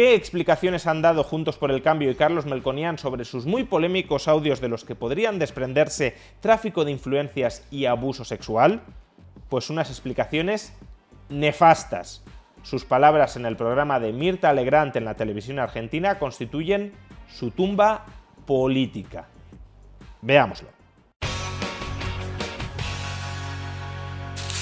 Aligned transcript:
¿Qué 0.00 0.14
explicaciones 0.14 0.86
han 0.86 1.02
dado 1.02 1.22
Juntos 1.22 1.58
por 1.58 1.70
el 1.70 1.82
Cambio 1.82 2.10
y 2.10 2.14
Carlos 2.14 2.46
Melconian 2.46 2.96
sobre 2.96 3.26
sus 3.26 3.44
muy 3.44 3.64
polémicos 3.64 4.28
audios 4.28 4.58
de 4.62 4.70
los 4.70 4.82
que 4.82 4.94
podrían 4.94 5.38
desprenderse 5.38 6.16
tráfico 6.40 6.86
de 6.86 6.90
influencias 6.90 7.66
y 7.70 7.84
abuso 7.84 8.24
sexual? 8.24 8.80
Pues 9.50 9.68
unas 9.68 9.90
explicaciones 9.90 10.72
nefastas. 11.28 12.24
Sus 12.62 12.86
palabras 12.86 13.36
en 13.36 13.44
el 13.44 13.56
programa 13.56 14.00
de 14.00 14.14
Mirta 14.14 14.48
Alegrant 14.48 14.96
en 14.96 15.04
la 15.04 15.16
televisión 15.16 15.58
argentina 15.58 16.18
constituyen 16.18 16.94
su 17.28 17.50
tumba 17.50 18.06
política. 18.46 19.28
Veámoslo. 20.22 20.70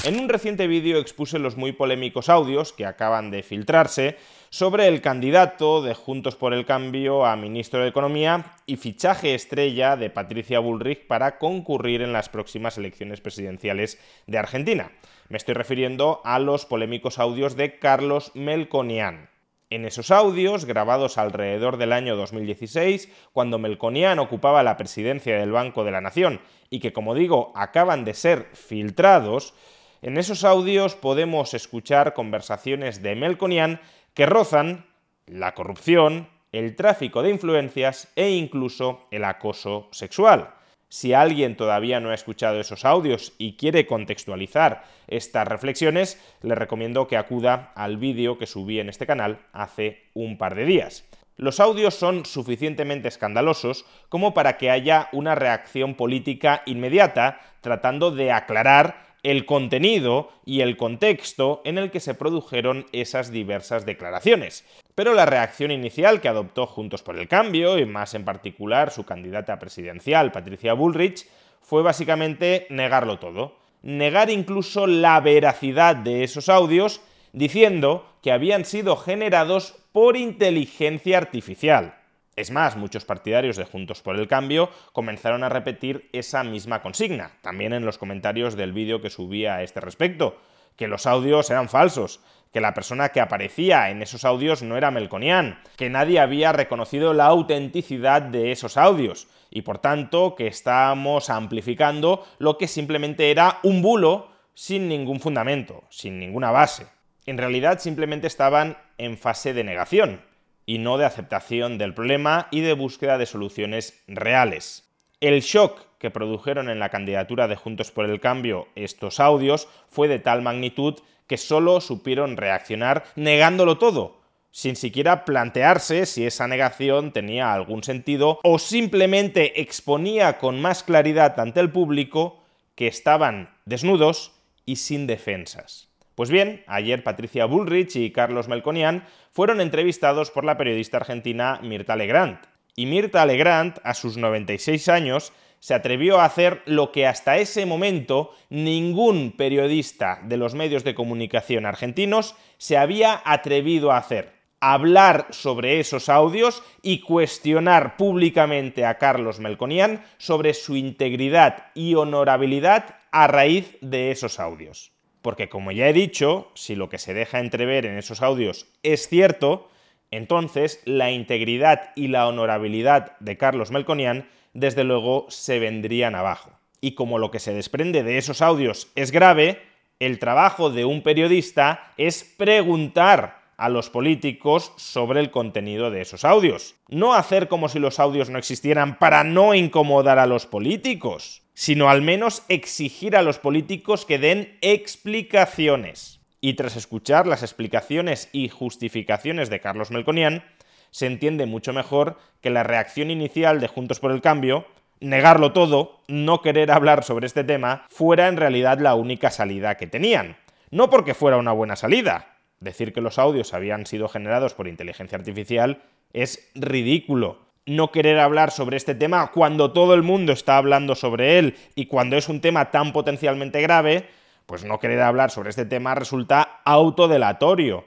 En 0.02 0.18
un 0.18 0.28
reciente 0.28 0.66
vídeo 0.66 0.98
expuse 0.98 1.38
los 1.38 1.56
muy 1.56 1.72
polémicos 1.72 2.28
audios 2.28 2.72
que 2.72 2.86
acaban 2.86 3.30
de 3.30 3.42
filtrarse 3.42 4.16
sobre 4.50 4.88
el 4.88 5.02
candidato 5.02 5.82
de 5.82 5.94
Juntos 5.94 6.34
por 6.34 6.54
el 6.54 6.64
Cambio 6.64 7.26
a 7.26 7.36
ministro 7.36 7.82
de 7.82 7.88
Economía 7.88 8.56
y 8.66 8.76
fichaje 8.76 9.34
estrella 9.34 9.96
de 9.96 10.10
Patricia 10.10 10.58
Bullrich 10.58 11.06
para 11.06 11.38
concurrir 11.38 12.00
en 12.00 12.12
las 12.12 12.28
próximas 12.28 12.78
elecciones 12.78 13.20
presidenciales 13.20 13.98
de 14.26 14.38
Argentina. 14.38 14.90
Me 15.28 15.36
estoy 15.36 15.54
refiriendo 15.54 16.22
a 16.24 16.38
los 16.38 16.64
polémicos 16.64 17.18
audios 17.18 17.56
de 17.56 17.78
Carlos 17.78 18.32
Melconian. 18.34 19.28
En 19.70 19.84
esos 19.84 20.10
audios, 20.10 20.64
grabados 20.64 21.18
alrededor 21.18 21.76
del 21.76 21.92
año 21.92 22.16
2016, 22.16 23.12
cuando 23.34 23.58
Melconian 23.58 24.18
ocupaba 24.18 24.62
la 24.62 24.78
presidencia 24.78 25.38
del 25.38 25.52
Banco 25.52 25.84
de 25.84 25.90
la 25.90 26.00
Nación 26.00 26.40
y 26.70 26.80
que, 26.80 26.94
como 26.94 27.14
digo, 27.14 27.52
acaban 27.54 28.06
de 28.06 28.14
ser 28.14 28.48
filtrados, 28.54 29.52
en 30.00 30.16
esos 30.16 30.44
audios 30.44 30.94
podemos 30.94 31.54
escuchar 31.54 32.14
conversaciones 32.14 33.02
de 33.02 33.16
Melconian 33.16 33.80
que 34.18 34.26
rozan 34.26 34.84
la 35.26 35.54
corrupción, 35.54 36.26
el 36.50 36.74
tráfico 36.74 37.22
de 37.22 37.30
influencias 37.30 38.08
e 38.16 38.30
incluso 38.30 39.06
el 39.12 39.22
acoso 39.22 39.86
sexual. 39.92 40.54
Si 40.88 41.14
alguien 41.14 41.56
todavía 41.56 42.00
no 42.00 42.10
ha 42.10 42.14
escuchado 42.14 42.58
esos 42.58 42.84
audios 42.84 43.32
y 43.38 43.56
quiere 43.56 43.86
contextualizar 43.86 44.82
estas 45.06 45.46
reflexiones, 45.46 46.20
le 46.42 46.56
recomiendo 46.56 47.06
que 47.06 47.16
acuda 47.16 47.70
al 47.76 47.96
vídeo 47.96 48.38
que 48.38 48.48
subí 48.48 48.80
en 48.80 48.88
este 48.88 49.06
canal 49.06 49.38
hace 49.52 50.10
un 50.14 50.36
par 50.36 50.56
de 50.56 50.64
días. 50.64 51.04
Los 51.36 51.60
audios 51.60 51.94
son 51.94 52.26
suficientemente 52.26 53.06
escandalosos 53.06 53.86
como 54.08 54.34
para 54.34 54.58
que 54.58 54.72
haya 54.72 55.10
una 55.12 55.36
reacción 55.36 55.94
política 55.94 56.64
inmediata 56.66 57.38
tratando 57.60 58.10
de 58.10 58.32
aclarar 58.32 59.07
el 59.28 59.44
contenido 59.44 60.30
y 60.46 60.62
el 60.62 60.78
contexto 60.78 61.60
en 61.66 61.76
el 61.76 61.90
que 61.90 62.00
se 62.00 62.14
produjeron 62.14 62.86
esas 62.92 63.30
diversas 63.30 63.84
declaraciones. 63.84 64.64
Pero 64.94 65.12
la 65.12 65.26
reacción 65.26 65.70
inicial 65.70 66.22
que 66.22 66.28
adoptó 66.28 66.66
Juntos 66.66 67.02
por 67.02 67.18
el 67.18 67.28
Cambio, 67.28 67.78
y 67.78 67.84
más 67.84 68.14
en 68.14 68.24
particular 68.24 68.90
su 68.90 69.04
candidata 69.04 69.58
presidencial, 69.58 70.32
Patricia 70.32 70.72
Bullrich, 70.72 71.26
fue 71.60 71.82
básicamente 71.82 72.66
negarlo 72.70 73.18
todo. 73.18 73.56
Negar 73.82 74.30
incluso 74.30 74.86
la 74.86 75.20
veracidad 75.20 75.94
de 75.94 76.24
esos 76.24 76.48
audios, 76.48 77.02
diciendo 77.34 78.06
que 78.22 78.32
habían 78.32 78.64
sido 78.64 78.96
generados 78.96 79.74
por 79.92 80.16
inteligencia 80.16 81.18
artificial. 81.18 81.98
Es 82.38 82.52
más, 82.52 82.76
muchos 82.76 83.04
partidarios 83.04 83.56
de 83.56 83.64
Juntos 83.64 84.00
por 84.00 84.14
el 84.14 84.28
Cambio 84.28 84.70
comenzaron 84.92 85.42
a 85.42 85.48
repetir 85.48 86.08
esa 86.12 86.44
misma 86.44 86.82
consigna, 86.82 87.32
también 87.42 87.72
en 87.72 87.84
los 87.84 87.98
comentarios 87.98 88.54
del 88.54 88.72
vídeo 88.72 89.00
que 89.00 89.10
subía 89.10 89.56
a 89.56 89.64
este 89.64 89.80
respecto, 89.80 90.38
que 90.76 90.86
los 90.86 91.06
audios 91.06 91.50
eran 91.50 91.68
falsos, 91.68 92.20
que 92.52 92.60
la 92.60 92.74
persona 92.74 93.08
que 93.08 93.20
aparecía 93.20 93.90
en 93.90 94.02
esos 94.02 94.24
audios 94.24 94.62
no 94.62 94.76
era 94.76 94.92
Melconian, 94.92 95.58
que 95.76 95.90
nadie 95.90 96.20
había 96.20 96.52
reconocido 96.52 97.12
la 97.12 97.26
autenticidad 97.26 98.22
de 98.22 98.52
esos 98.52 98.76
audios, 98.76 99.26
y 99.50 99.62
por 99.62 99.78
tanto 99.78 100.36
que 100.36 100.46
estábamos 100.46 101.30
amplificando 101.30 102.24
lo 102.38 102.56
que 102.56 102.68
simplemente 102.68 103.32
era 103.32 103.58
un 103.64 103.82
bulo 103.82 104.30
sin 104.54 104.88
ningún 104.88 105.18
fundamento, 105.18 105.82
sin 105.88 106.20
ninguna 106.20 106.52
base. 106.52 106.86
En 107.26 107.36
realidad 107.36 107.80
simplemente 107.80 108.28
estaban 108.28 108.78
en 108.96 109.18
fase 109.18 109.54
de 109.54 109.64
negación, 109.64 110.27
y 110.68 110.76
no 110.76 110.98
de 110.98 111.06
aceptación 111.06 111.78
del 111.78 111.94
problema 111.94 112.46
y 112.50 112.60
de 112.60 112.74
búsqueda 112.74 113.16
de 113.16 113.24
soluciones 113.24 114.02
reales. 114.06 114.84
El 115.18 115.40
shock 115.40 115.80
que 115.98 116.10
produjeron 116.10 116.68
en 116.68 116.78
la 116.78 116.90
candidatura 116.90 117.48
de 117.48 117.56
Juntos 117.56 117.90
por 117.90 118.04
el 118.04 118.20
Cambio 118.20 118.68
estos 118.74 119.18
audios 119.18 119.66
fue 119.88 120.08
de 120.08 120.18
tal 120.18 120.42
magnitud 120.42 120.98
que 121.26 121.38
solo 121.38 121.80
supieron 121.80 122.36
reaccionar 122.36 123.04
negándolo 123.16 123.78
todo, 123.78 124.20
sin 124.50 124.76
siquiera 124.76 125.24
plantearse 125.24 126.04
si 126.04 126.26
esa 126.26 126.46
negación 126.46 127.12
tenía 127.12 127.54
algún 127.54 127.82
sentido 127.82 128.38
o 128.42 128.58
simplemente 128.58 129.62
exponía 129.62 130.36
con 130.36 130.60
más 130.60 130.82
claridad 130.82 131.40
ante 131.40 131.60
el 131.60 131.72
público 131.72 132.44
que 132.74 132.88
estaban 132.88 133.56
desnudos 133.64 134.32
y 134.66 134.76
sin 134.76 135.06
defensas. 135.06 135.87
Pues 136.18 136.30
bien, 136.30 136.64
ayer 136.66 137.04
Patricia 137.04 137.44
Bullrich 137.44 137.94
y 137.94 138.10
Carlos 138.10 138.48
Melconian 138.48 139.04
fueron 139.30 139.60
entrevistados 139.60 140.32
por 140.32 140.44
la 140.44 140.56
periodista 140.56 140.96
argentina 140.96 141.60
Mirta 141.62 141.94
Legrand. 141.94 142.40
Y 142.74 142.86
Mirta 142.86 143.24
Legrand, 143.24 143.78
a 143.84 143.94
sus 143.94 144.16
96 144.16 144.88
años, 144.88 145.32
se 145.60 145.74
atrevió 145.74 146.18
a 146.18 146.24
hacer 146.24 146.62
lo 146.66 146.90
que 146.90 147.06
hasta 147.06 147.38
ese 147.38 147.66
momento 147.66 148.32
ningún 148.50 149.30
periodista 149.30 150.18
de 150.24 150.38
los 150.38 150.56
medios 150.56 150.82
de 150.82 150.96
comunicación 150.96 151.66
argentinos 151.66 152.34
se 152.56 152.76
había 152.76 153.22
atrevido 153.24 153.92
a 153.92 153.98
hacer. 153.98 154.32
Hablar 154.58 155.28
sobre 155.30 155.78
esos 155.78 156.08
audios 156.08 156.64
y 156.82 156.98
cuestionar 156.98 157.96
públicamente 157.96 158.84
a 158.84 158.98
Carlos 158.98 159.38
Melconian 159.38 160.04
sobre 160.16 160.54
su 160.54 160.74
integridad 160.74 161.66
y 161.76 161.94
honorabilidad 161.94 162.96
a 163.12 163.28
raíz 163.28 163.76
de 163.82 164.10
esos 164.10 164.40
audios 164.40 164.97
porque 165.22 165.48
como 165.48 165.72
ya 165.72 165.88
he 165.88 165.92
dicho, 165.92 166.50
si 166.54 166.74
lo 166.74 166.88
que 166.88 166.98
se 166.98 167.14
deja 167.14 167.40
entrever 167.40 167.86
en 167.86 167.98
esos 167.98 168.22
audios 168.22 168.66
es 168.82 169.08
cierto, 169.08 169.68
entonces 170.10 170.80
la 170.84 171.10
integridad 171.10 171.90
y 171.96 172.08
la 172.08 172.28
honorabilidad 172.28 173.18
de 173.18 173.36
Carlos 173.36 173.70
Melconian 173.70 174.28
desde 174.54 174.84
luego 174.84 175.26
se 175.28 175.58
vendrían 175.58 176.14
abajo. 176.14 176.50
Y 176.80 176.92
como 176.92 177.18
lo 177.18 177.30
que 177.30 177.40
se 177.40 177.52
desprende 177.52 178.02
de 178.02 178.18
esos 178.18 178.40
audios 178.40 178.90
es 178.94 179.10
grave, 179.10 179.60
el 179.98 180.18
trabajo 180.18 180.70
de 180.70 180.84
un 180.84 181.02
periodista 181.02 181.92
es 181.96 182.22
preguntar 182.22 183.38
a 183.56 183.68
los 183.68 183.90
políticos 183.90 184.72
sobre 184.76 185.18
el 185.18 185.32
contenido 185.32 185.90
de 185.90 186.00
esos 186.00 186.24
audios. 186.24 186.76
No 186.88 187.14
hacer 187.14 187.48
como 187.48 187.68
si 187.68 187.80
los 187.80 187.98
audios 187.98 188.30
no 188.30 188.38
existieran 188.38 188.98
para 188.98 189.24
no 189.24 189.54
incomodar 189.54 190.20
a 190.20 190.26
los 190.26 190.46
políticos 190.46 191.42
sino 191.58 191.90
al 191.90 192.02
menos 192.02 192.44
exigir 192.48 193.16
a 193.16 193.22
los 193.22 193.40
políticos 193.40 194.06
que 194.06 194.20
den 194.20 194.56
explicaciones. 194.60 196.20
Y 196.40 196.54
tras 196.54 196.76
escuchar 196.76 197.26
las 197.26 197.42
explicaciones 197.42 198.28
y 198.30 198.48
justificaciones 198.48 199.50
de 199.50 199.58
Carlos 199.58 199.90
Melconian, 199.90 200.44
se 200.92 201.06
entiende 201.06 201.46
mucho 201.46 201.72
mejor 201.72 202.16
que 202.40 202.50
la 202.50 202.62
reacción 202.62 203.10
inicial 203.10 203.58
de 203.58 203.66
Juntos 203.66 203.98
por 203.98 204.12
el 204.12 204.20
Cambio, 204.20 204.66
negarlo 205.00 205.52
todo, 205.52 205.98
no 206.06 206.42
querer 206.42 206.70
hablar 206.70 207.02
sobre 207.02 207.26
este 207.26 207.42
tema, 207.42 207.86
fuera 207.90 208.28
en 208.28 208.36
realidad 208.36 208.78
la 208.78 208.94
única 208.94 209.32
salida 209.32 209.76
que 209.76 209.88
tenían. 209.88 210.36
No 210.70 210.90
porque 210.90 211.12
fuera 211.12 211.38
una 211.38 211.50
buena 211.50 211.74
salida. 211.74 212.36
Decir 212.60 212.92
que 212.92 213.00
los 213.00 213.18
audios 213.18 213.52
habían 213.52 213.84
sido 213.84 214.06
generados 214.06 214.54
por 214.54 214.68
inteligencia 214.68 215.18
artificial 215.18 215.82
es 216.12 216.52
ridículo 216.54 217.47
no 217.68 217.92
querer 217.92 218.18
hablar 218.18 218.50
sobre 218.50 218.76
este 218.76 218.94
tema 218.94 219.30
cuando 219.30 219.72
todo 219.72 219.94
el 219.94 220.02
mundo 220.02 220.32
está 220.32 220.56
hablando 220.56 220.94
sobre 220.94 221.38
él 221.38 221.56
y 221.74 221.86
cuando 221.86 222.16
es 222.16 222.28
un 222.28 222.40
tema 222.40 222.70
tan 222.70 222.92
potencialmente 222.92 223.60
grave, 223.60 224.08
pues 224.46 224.64
no 224.64 224.78
querer 224.78 225.02
hablar 225.02 225.30
sobre 225.30 225.50
este 225.50 225.66
tema 225.66 225.94
resulta 225.94 226.60
autodelatorio. 226.64 227.84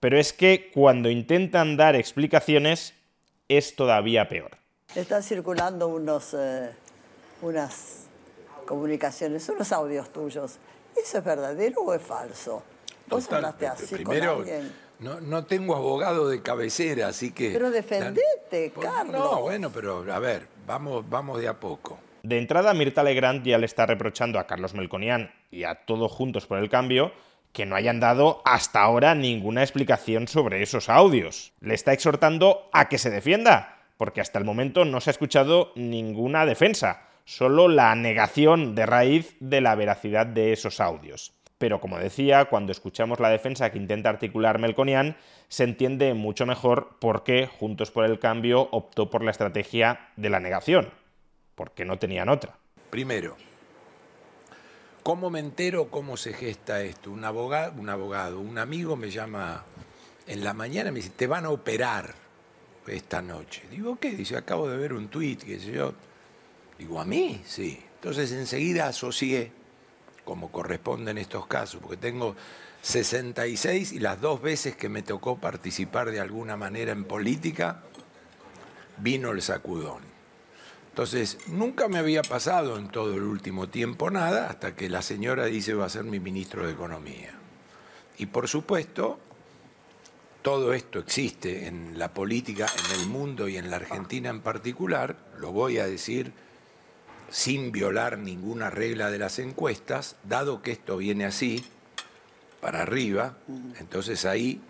Pero 0.00 0.18
es 0.18 0.32
que 0.32 0.70
cuando 0.74 1.08
intentan 1.08 1.76
dar 1.76 1.96
explicaciones 1.96 2.94
es 3.48 3.74
todavía 3.76 4.28
peor. 4.28 4.50
Están 4.94 5.22
circulando 5.22 5.88
unos, 5.88 6.34
eh, 6.34 6.70
unas 7.40 8.06
comunicaciones, 8.66 9.48
unos 9.48 9.72
audios 9.72 10.12
tuyos. 10.12 10.58
¿Eso 10.94 11.18
es 11.18 11.24
verdadero 11.24 11.80
o 11.80 11.94
es 11.94 12.02
falso? 12.02 12.62
¿Vos 13.06 13.24
Total, 13.24 13.44
hablaste 13.46 13.66
así 13.66 13.96
con 13.96 14.14
primero, 14.14 14.32
alguien? 14.36 14.72
No, 15.02 15.20
no 15.20 15.44
tengo 15.44 15.74
abogado 15.76 16.28
de 16.28 16.42
cabecera, 16.42 17.08
así 17.08 17.32
que... 17.32 17.50
Pero 17.50 17.70
defendete, 17.70 18.72
Pues, 18.74 18.88
Carlos. 18.88 19.20
No, 19.20 19.40
bueno, 19.42 19.70
pero 19.70 20.04
a 20.12 20.18
ver, 20.18 20.46
vamos, 20.66 21.08
vamos 21.08 21.40
de 21.40 21.48
a 21.48 21.58
poco. 21.58 21.98
De 22.22 22.38
entrada, 22.38 22.72
Mirta 22.72 23.02
Legrand 23.02 23.44
ya 23.44 23.58
le 23.58 23.66
está 23.66 23.84
reprochando 23.84 24.38
a 24.38 24.46
Carlos 24.46 24.74
Melconian 24.74 25.32
y 25.50 25.64
a 25.64 25.74
todos 25.74 26.12
juntos 26.12 26.46
por 26.46 26.58
el 26.58 26.70
cambio 26.70 27.12
que 27.52 27.66
no 27.66 27.76
hayan 27.76 28.00
dado 28.00 28.40
hasta 28.44 28.80
ahora 28.80 29.14
ninguna 29.14 29.62
explicación 29.62 30.28
sobre 30.28 30.62
esos 30.62 30.88
audios. 30.88 31.52
Le 31.60 31.74
está 31.74 31.92
exhortando 31.92 32.68
a 32.72 32.88
que 32.88 32.98
se 32.98 33.10
defienda, 33.10 33.78
porque 33.98 34.20
hasta 34.20 34.38
el 34.38 34.44
momento 34.44 34.84
no 34.84 35.00
se 35.00 35.10
ha 35.10 35.12
escuchado 35.12 35.72
ninguna 35.74 36.46
defensa, 36.46 37.08
solo 37.24 37.68
la 37.68 37.94
negación 37.94 38.74
de 38.74 38.86
raíz 38.86 39.36
de 39.40 39.60
la 39.60 39.74
veracidad 39.74 40.26
de 40.26 40.52
esos 40.52 40.80
audios. 40.80 41.34
Pero 41.62 41.80
como 41.80 41.96
decía, 41.96 42.46
cuando 42.46 42.72
escuchamos 42.72 43.20
la 43.20 43.28
defensa 43.28 43.70
que 43.70 43.78
intenta 43.78 44.08
articular 44.08 44.58
Melconian, 44.58 45.16
se 45.46 45.62
entiende 45.62 46.12
mucho 46.12 46.44
mejor 46.44 46.96
por 46.98 47.22
qué 47.22 47.46
Juntos 47.46 47.92
por 47.92 48.04
el 48.04 48.18
Cambio 48.18 48.68
optó 48.72 49.08
por 49.10 49.22
la 49.22 49.30
estrategia 49.30 50.08
de 50.16 50.28
la 50.28 50.40
negación, 50.40 50.90
porque 51.54 51.84
no 51.84 52.00
tenían 52.00 52.28
otra. 52.28 52.58
Primero, 52.90 53.36
¿cómo 55.04 55.30
me 55.30 55.38
entero 55.38 55.86
cómo 55.88 56.16
se 56.16 56.32
gesta 56.32 56.82
esto? 56.82 57.12
Un 57.12 57.24
abogado, 57.24 57.80
un 57.80 57.88
abogado, 57.90 58.40
un 58.40 58.58
amigo 58.58 58.96
me 58.96 59.12
llama 59.12 59.64
en 60.26 60.42
la 60.42 60.54
mañana 60.54 60.88
y 60.88 60.92
me 60.94 60.96
dice, 60.96 61.10
te 61.10 61.28
van 61.28 61.44
a 61.44 61.50
operar 61.50 62.12
esta 62.88 63.22
noche. 63.22 63.62
Digo, 63.70 64.00
¿qué? 64.00 64.10
Dice, 64.16 64.36
acabo 64.36 64.68
de 64.68 64.78
ver 64.78 64.94
un 64.94 65.06
tuit, 65.06 65.44
qué 65.44 65.60
yo. 65.60 65.94
Digo, 66.76 67.00
¿a 67.00 67.04
mí? 67.04 67.40
Sí. 67.44 67.80
Entonces 67.94 68.32
enseguida 68.32 68.88
asocié, 68.88 69.52
como 70.24 70.50
corresponde 70.50 71.10
en 71.10 71.18
estos 71.18 71.46
casos, 71.46 71.80
porque 71.80 71.96
tengo 71.96 72.36
66 72.82 73.92
y 73.92 74.00
las 74.00 74.20
dos 74.20 74.42
veces 74.42 74.76
que 74.76 74.88
me 74.88 75.02
tocó 75.02 75.38
participar 75.38 76.10
de 76.10 76.20
alguna 76.20 76.56
manera 76.56 76.92
en 76.92 77.04
política, 77.04 77.82
vino 78.98 79.30
el 79.30 79.42
sacudón. 79.42 80.02
Entonces, 80.90 81.38
nunca 81.46 81.88
me 81.88 81.98
había 81.98 82.22
pasado 82.22 82.76
en 82.76 82.88
todo 82.88 83.14
el 83.14 83.22
último 83.22 83.68
tiempo 83.68 84.10
nada 84.10 84.50
hasta 84.50 84.76
que 84.76 84.90
la 84.90 85.00
señora 85.00 85.46
dice 85.46 85.72
va 85.74 85.86
a 85.86 85.88
ser 85.88 86.04
mi 86.04 86.20
ministro 86.20 86.66
de 86.66 86.72
Economía. 86.72 87.30
Y 88.18 88.26
por 88.26 88.46
supuesto, 88.46 89.18
todo 90.42 90.74
esto 90.74 90.98
existe 90.98 91.66
en 91.66 91.98
la 91.98 92.12
política, 92.12 92.66
en 92.66 93.00
el 93.00 93.06
mundo 93.06 93.48
y 93.48 93.56
en 93.56 93.70
la 93.70 93.76
Argentina 93.76 94.28
en 94.28 94.40
particular, 94.40 95.16
lo 95.38 95.52
voy 95.52 95.78
a 95.78 95.86
decir 95.86 96.32
sin 97.32 97.72
violar 97.72 98.18
ninguna 98.18 98.68
regla 98.68 99.10
de 99.10 99.18
las 99.18 99.38
encuestas, 99.38 100.16
dado 100.22 100.60
que 100.60 100.72
esto 100.72 100.98
viene 100.98 101.24
así, 101.24 101.64
para 102.60 102.82
arriba, 102.82 103.36
entonces 103.80 104.24
ahí 104.24 104.60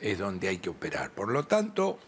es 0.00 0.18
donde 0.18 0.48
hay 0.48 0.58
que 0.58 0.70
operar. 0.70 1.10
Por 1.10 1.30
lo 1.30 1.44
tanto, 1.44 1.98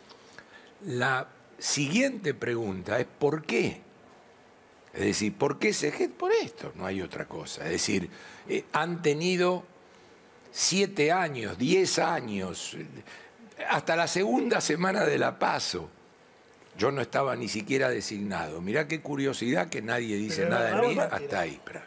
la 0.86 1.26
siguiente 1.58 2.32
pregunta 2.32 2.98
es 2.98 3.06
¿por 3.06 3.42
qué? 3.42 3.82
Es 4.94 5.00
decir, 5.00 5.34
¿por 5.34 5.58
qué 5.58 5.74
se? 5.74 5.90
Por 6.08 6.32
esto, 6.32 6.72
no 6.76 6.86
hay 6.86 7.02
otra 7.02 7.26
cosa. 7.26 7.64
Es 7.64 7.72
decir, 7.72 8.08
eh, 8.48 8.64
han 8.72 9.02
tenido 9.02 9.64
siete 10.52 11.10
años, 11.10 11.58
diez 11.58 11.98
años, 11.98 12.76
hasta 13.68 13.96
la 13.96 14.06
segunda 14.06 14.60
semana 14.60 15.04
de 15.04 15.18
la 15.18 15.38
paso. 15.38 15.90
Yo 16.76 16.90
no 16.90 17.00
estaba 17.00 17.36
ni 17.36 17.48
siquiera 17.48 17.88
designado. 17.88 18.60
Mirá 18.60 18.88
qué 18.88 19.00
curiosidad 19.00 19.68
que 19.68 19.80
nadie 19.82 20.16
dice 20.16 20.42
Pero 20.42 20.50
nada 20.50 20.80
de 20.80 20.86
mí 20.88 20.98
hasta 20.98 21.40
ahí. 21.40 21.60
Pero, 21.64 21.80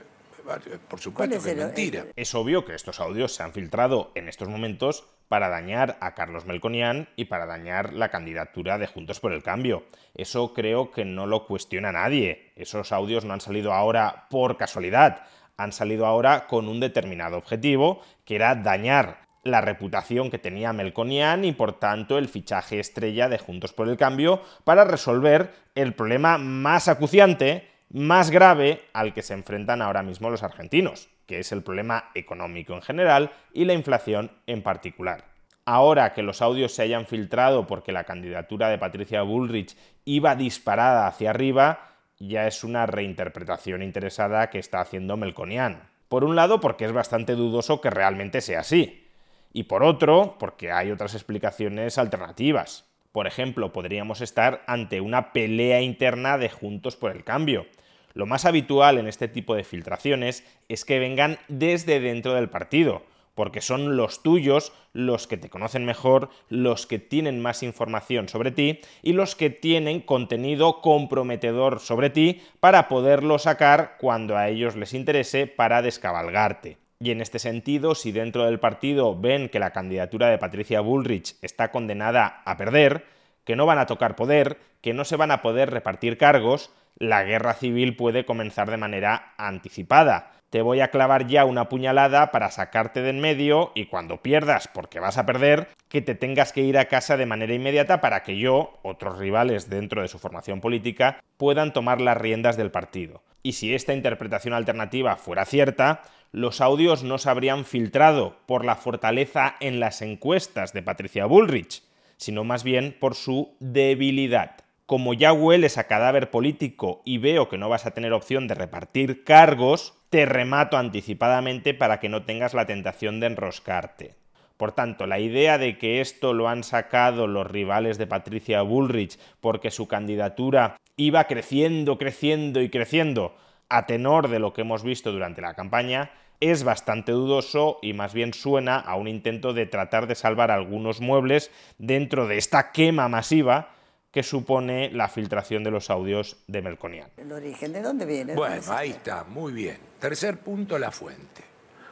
por 0.45 0.61
¿Cuál 0.87 1.01
supuesto 1.01 1.35
es 1.35 1.43
que 1.43 1.49
es 1.51 1.57
el- 1.57 1.65
mentira. 1.65 2.05
Es 2.15 2.33
obvio 2.35 2.63
que 2.63 2.73
estos 2.73 2.99
audios 3.01 3.33
se 3.35 3.43
han 3.43 3.51
filtrado 3.51 4.11
en 4.15 4.29
estos 4.29 4.47
momentos 4.47 5.05
para 5.27 5.49
dañar 5.49 5.97
a 5.99 6.15
Carlos 6.15 6.45
Melconian 6.45 7.09
y 7.17 7.25
para 7.25 7.45
dañar 7.45 7.91
la 7.91 8.07
candidatura 8.09 8.77
de 8.77 8.87
Juntos 8.87 9.19
por 9.19 9.33
el 9.33 9.43
Cambio. 9.43 9.83
Eso 10.15 10.53
creo 10.53 10.89
que 10.91 11.03
no 11.03 11.27
lo 11.27 11.45
cuestiona 11.45 11.91
nadie. 11.91 12.53
Esos 12.55 12.93
audios 12.93 13.25
no 13.25 13.33
han 13.33 13.41
salido 13.41 13.73
ahora 13.73 14.27
por 14.29 14.55
casualidad. 14.55 15.23
Han 15.57 15.73
salido 15.73 16.05
ahora 16.05 16.47
con 16.47 16.69
un 16.69 16.79
determinado 16.79 17.35
objetivo, 17.37 18.01
que 18.23 18.35
era 18.35 18.55
dañar 18.55 19.26
la 19.47 19.61
reputación 19.61 20.29
que 20.29 20.37
tenía 20.37 20.73
Melconian 20.73 21.45
y 21.45 21.51
por 21.51 21.79
tanto 21.79 22.17
el 22.17 22.27
fichaje 22.27 22.79
estrella 22.79 23.29
de 23.29 23.37
Juntos 23.37 23.73
por 23.73 23.89
el 23.89 23.97
Cambio 23.97 24.41
para 24.63 24.85
resolver 24.85 25.53
el 25.75 25.93
problema 25.93 26.37
más 26.37 26.87
acuciante, 26.87 27.67
más 27.89 28.29
grave 28.29 28.83
al 28.93 29.13
que 29.13 29.21
se 29.21 29.33
enfrentan 29.33 29.81
ahora 29.81 30.03
mismo 30.03 30.29
los 30.29 30.43
argentinos, 30.43 31.09
que 31.25 31.39
es 31.39 31.51
el 31.51 31.63
problema 31.63 32.11
económico 32.15 32.73
en 32.73 32.81
general 32.81 33.31
y 33.53 33.65
la 33.65 33.73
inflación 33.73 34.31
en 34.45 34.61
particular. 34.61 35.25
Ahora 35.65 36.13
que 36.13 36.23
los 36.23 36.41
audios 36.41 36.73
se 36.73 36.83
hayan 36.83 37.07
filtrado 37.07 37.67
porque 37.67 37.91
la 37.91 38.05
candidatura 38.05 38.69
de 38.69 38.77
Patricia 38.77 39.21
Bullrich 39.21 39.75
iba 40.05 40.35
disparada 40.35 41.07
hacia 41.07 41.31
arriba, 41.31 41.91
ya 42.19 42.47
es 42.47 42.63
una 42.63 42.85
reinterpretación 42.85 43.81
interesada 43.81 44.49
que 44.49 44.59
está 44.59 44.79
haciendo 44.79 45.17
Melconian. 45.17 45.89
Por 46.07 46.23
un 46.23 46.35
lado, 46.37 46.61
porque 46.61 46.85
es 46.85 46.93
bastante 46.93 47.35
dudoso 47.35 47.81
que 47.81 47.89
realmente 47.89 48.39
sea 48.39 48.61
así. 48.61 49.06
Y 49.53 49.63
por 49.63 49.83
otro, 49.83 50.35
porque 50.39 50.71
hay 50.71 50.91
otras 50.91 51.13
explicaciones 51.13 51.97
alternativas. 51.97 52.87
Por 53.11 53.25
ejemplo, 53.25 53.73
podríamos 53.73 54.21
estar 54.21 54.63
ante 54.67 55.01
una 55.01 55.33
pelea 55.33 55.81
interna 55.81 56.37
de 56.37 56.49
Juntos 56.49 56.95
por 56.95 57.11
el 57.11 57.23
Cambio. 57.23 57.65
Lo 58.13 58.25
más 58.25 58.45
habitual 58.45 58.97
en 58.97 59.07
este 59.07 59.27
tipo 59.27 59.55
de 59.55 59.63
filtraciones 59.63 60.43
es 60.69 60.85
que 60.85 60.99
vengan 60.99 61.37
desde 61.47 61.99
dentro 61.99 62.33
del 62.33 62.49
partido, 62.49 63.03
porque 63.35 63.61
son 63.61 63.95
los 63.95 64.23
tuyos 64.23 64.73
los 64.93 65.27
que 65.27 65.37
te 65.37 65.49
conocen 65.49 65.85
mejor, 65.85 66.29
los 66.49 66.87
que 66.87 66.97
tienen 66.97 67.39
más 67.39 67.61
información 67.61 68.27
sobre 68.29 68.49
ti 68.49 68.79
y 69.03 69.13
los 69.13 69.35
que 69.35 69.51
tienen 69.51 70.01
contenido 70.01 70.81
comprometedor 70.81 71.79
sobre 71.79 72.09
ti 72.09 72.41
para 72.59 72.87
poderlo 72.87 73.37
sacar 73.37 73.97
cuando 73.99 74.35
a 74.35 74.49
ellos 74.49 74.75
les 74.75 74.95
interese 74.95 75.45
para 75.45 75.83
descabalgarte. 75.83 76.79
Y 76.99 77.11
en 77.11 77.21
este 77.21 77.37
sentido, 77.37 77.93
si 77.93 78.11
dentro 78.11 78.45
del 78.45 78.59
partido 78.59 79.19
ven 79.19 79.49
que 79.49 79.59
la 79.59 79.71
candidatura 79.71 80.29
de 80.29 80.39
Patricia 80.39 80.81
Bullrich 80.81 81.35
está 81.41 81.69
condenada 81.69 82.41
a 82.43 82.57
perder, 82.57 83.05
que 83.43 83.55
no 83.55 83.65
van 83.65 83.77
a 83.77 83.85
tocar 83.85 84.15
poder, 84.15 84.57
que 84.81 84.93
no 84.93 85.05
se 85.05 85.15
van 85.15 85.31
a 85.31 85.41
poder 85.41 85.69
repartir 85.69 86.17
cargos, 86.17 86.71
la 86.97 87.23
guerra 87.23 87.53
civil 87.53 87.95
puede 87.95 88.25
comenzar 88.25 88.71
de 88.71 88.77
manera 88.77 89.33
anticipada. 89.37 90.31
Te 90.49 90.61
voy 90.61 90.79
a 90.79 90.89
clavar 90.89 91.27
ya 91.27 91.45
una 91.45 91.69
puñalada 91.69 92.31
para 92.31 92.49
sacarte 92.49 93.01
de 93.01 93.11
en 93.11 93.19
medio 93.19 93.71
y 93.75 93.85
cuando 93.85 94.23
pierdas, 94.23 94.67
porque 94.67 94.99
vas 94.99 95.17
a 95.17 95.25
perder, 95.25 95.67
que 95.89 96.01
te 96.01 96.15
tengas 96.15 96.51
que 96.51 96.61
ir 96.61 96.77
a 96.77 96.85
casa 96.85 97.15
de 97.15 97.25
manera 97.25 97.53
inmediata 97.53 98.01
para 98.01 98.23
que 98.23 98.37
yo, 98.39 98.79
otros 98.81 99.19
rivales 99.19 99.69
dentro 99.69 100.01
de 100.01 100.07
su 100.07 100.19
formación 100.19 100.61
política, 100.61 101.19
puedan 101.37 101.73
tomar 101.73 102.01
las 102.01 102.17
riendas 102.17 102.57
del 102.57 102.71
partido. 102.71 103.21
Y 103.43 103.53
si 103.53 103.75
esta 103.75 103.93
interpretación 103.93 104.53
alternativa 104.53 105.15
fuera 105.15 105.45
cierta, 105.45 106.01
los 106.31 106.61
audios 106.61 107.03
no 107.03 107.17
se 107.17 107.29
habrían 107.29 107.65
filtrado 107.65 108.37
por 108.45 108.65
la 108.65 108.75
fortaleza 108.75 109.55
en 109.59 109.79
las 109.79 110.01
encuestas 110.01 110.73
de 110.73 110.83
Patricia 110.83 111.25
Bullrich, 111.25 111.83
sino 112.17 112.43
más 112.43 112.63
bien 112.63 112.95
por 112.99 113.15
su 113.15 113.55
debilidad. 113.59 114.57
Como 114.85 115.13
ya 115.13 115.33
hueles 115.33 115.77
a 115.77 115.87
cadáver 115.87 116.31
político 116.31 117.01
y 117.05 117.17
veo 117.17 117.49
que 117.49 117.57
no 117.57 117.69
vas 117.69 117.85
a 117.85 117.91
tener 117.91 118.13
opción 118.13 118.47
de 118.47 118.55
repartir 118.55 119.23
cargos, 119.23 119.93
te 120.09 120.25
remato 120.25 120.77
anticipadamente 120.77 121.73
para 121.73 121.99
que 121.99 122.09
no 122.09 122.23
tengas 122.23 122.53
la 122.53 122.65
tentación 122.65 123.19
de 123.19 123.27
enroscarte. 123.27 124.15
Por 124.55 124.71
tanto, 124.71 125.05
la 125.05 125.19
idea 125.19 125.57
de 125.57 125.77
que 125.77 126.01
esto 126.01 126.33
lo 126.33 126.47
han 126.47 126.63
sacado 126.63 127.27
los 127.27 127.45
rivales 127.49 127.97
de 127.97 128.07
Patricia 128.07 128.61
Bullrich 128.61 129.19
porque 129.39 129.71
su 129.71 129.87
candidatura 129.87 130.77
iba 130.95 131.25
creciendo, 131.25 131.97
creciendo 131.97 132.61
y 132.61 132.69
creciendo 132.69 133.35
a 133.69 133.85
tenor 133.85 134.29
de 134.29 134.39
lo 134.39 134.53
que 134.53 134.61
hemos 134.61 134.83
visto 134.83 135.11
durante 135.11 135.41
la 135.41 135.53
campaña 135.53 136.11
es 136.39 136.63
bastante 136.63 137.11
dudoso 137.11 137.79
y 137.81 137.93
más 137.93 138.13
bien 138.13 138.33
suena 138.33 138.77
a 138.77 138.95
un 138.95 139.07
intento 139.07 139.53
de 139.53 139.65
tratar 139.65 140.07
de 140.07 140.15
salvar 140.15 140.51
algunos 140.51 141.01
muebles 141.01 141.51
dentro 141.77 142.27
de 142.27 142.37
esta 142.37 142.71
quema 142.71 143.07
masiva 143.07 143.73
que 144.11 144.23
supone 144.23 144.89
la 144.91 145.09
filtración 145.09 145.63
de 145.63 145.71
los 145.71 145.89
audios 145.89 146.37
de 146.47 146.61
Melconian. 146.61 147.09
¿El 147.17 147.31
origen 147.31 147.73
de 147.73 147.81
dónde 147.81 148.05
viene? 148.05 148.35
Bueno, 148.35 148.61
ahí 148.69 148.91
está, 148.91 149.23
muy 149.23 149.51
bien. 149.51 149.77
Tercer 149.99 150.37
punto, 150.39 150.77
la 150.79 150.91
fuente. 150.91 151.43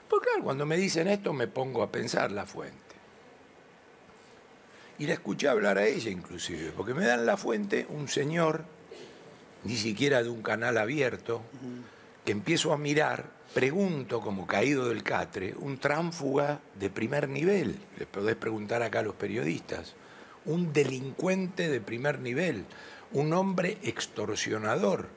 Porque 0.09 0.27
claro, 0.29 0.43
cuando 0.43 0.65
me 0.65 0.77
dicen 0.77 1.07
esto 1.07 1.33
me 1.33 1.47
pongo 1.47 1.83
a 1.83 1.91
pensar 1.91 2.31
la 2.31 2.45
fuente. 2.45 2.79
Y 4.97 5.07
la 5.07 5.13
escuché 5.13 5.49
hablar 5.49 5.77
a 5.77 5.85
ella 5.85 6.09
inclusive, 6.09 6.71
porque 6.75 6.93
me 6.93 7.05
dan 7.05 7.25
la 7.25 7.35
fuente 7.35 7.85
un 7.89 8.07
señor, 8.07 8.63
ni 9.65 9.75
siquiera 9.75 10.23
de 10.23 10.29
un 10.29 10.41
canal 10.41 10.77
abierto, 10.77 11.41
que 12.23 12.31
empiezo 12.31 12.71
a 12.71 12.77
mirar, 12.77 13.25
pregunto 13.53 14.21
como 14.21 14.47
caído 14.47 14.87
del 14.89 15.03
catre, 15.03 15.53
un 15.59 15.77
tránfuga 15.77 16.59
de 16.79 16.89
primer 16.89 17.29
nivel, 17.29 17.77
le 17.97 18.05
podés 18.05 18.35
preguntar 18.35 18.83
acá 18.83 18.99
a 18.99 19.03
los 19.03 19.15
periodistas, 19.15 19.93
un 20.45 20.71
delincuente 20.71 21.69
de 21.69 21.81
primer 21.81 22.19
nivel, 22.19 22.65
un 23.11 23.33
hombre 23.33 23.77
extorsionador, 23.83 25.07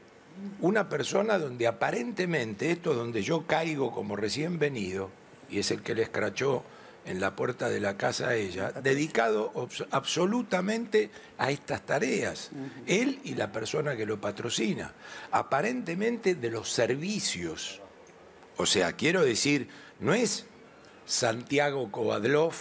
una 0.61 0.89
persona 0.89 1.39
donde 1.39 1.67
aparentemente 1.67 2.71
esto 2.71 2.95
donde 2.95 3.23
yo 3.23 3.47
caigo 3.47 3.93
como 3.93 4.17
recién 4.17 4.59
venido, 4.59 5.11
y 5.51 5.59
es 5.59 5.71
el 5.71 5.83
que 5.83 5.95
le 5.95 6.03
escrachó 6.03 6.63
en 7.09 7.21
la 7.21 7.35
puerta 7.35 7.69
de 7.69 7.81
la 7.81 7.97
casa 7.97 8.35
ella, 8.35 8.71
dedicado 8.71 9.53
absolutamente 9.91 11.11
a 11.39 11.51
estas 11.51 11.85
tareas, 11.85 12.51
él 12.87 13.21
y 13.25 13.35
la 13.35 13.51
persona 13.51 13.97
que 13.97 14.07
lo 14.07 14.21
patrocina, 14.21 14.93
aparentemente 15.31 16.35
de 16.35 16.51
los 16.51 16.71
servicios. 16.71 17.81
O 18.59 18.67
sea, 18.67 18.93
quiero 18.93 19.25
decir, 19.25 19.69
no 20.01 20.13
es 20.13 20.45
Santiago 21.07 21.91
Kovadlov, 21.91 22.53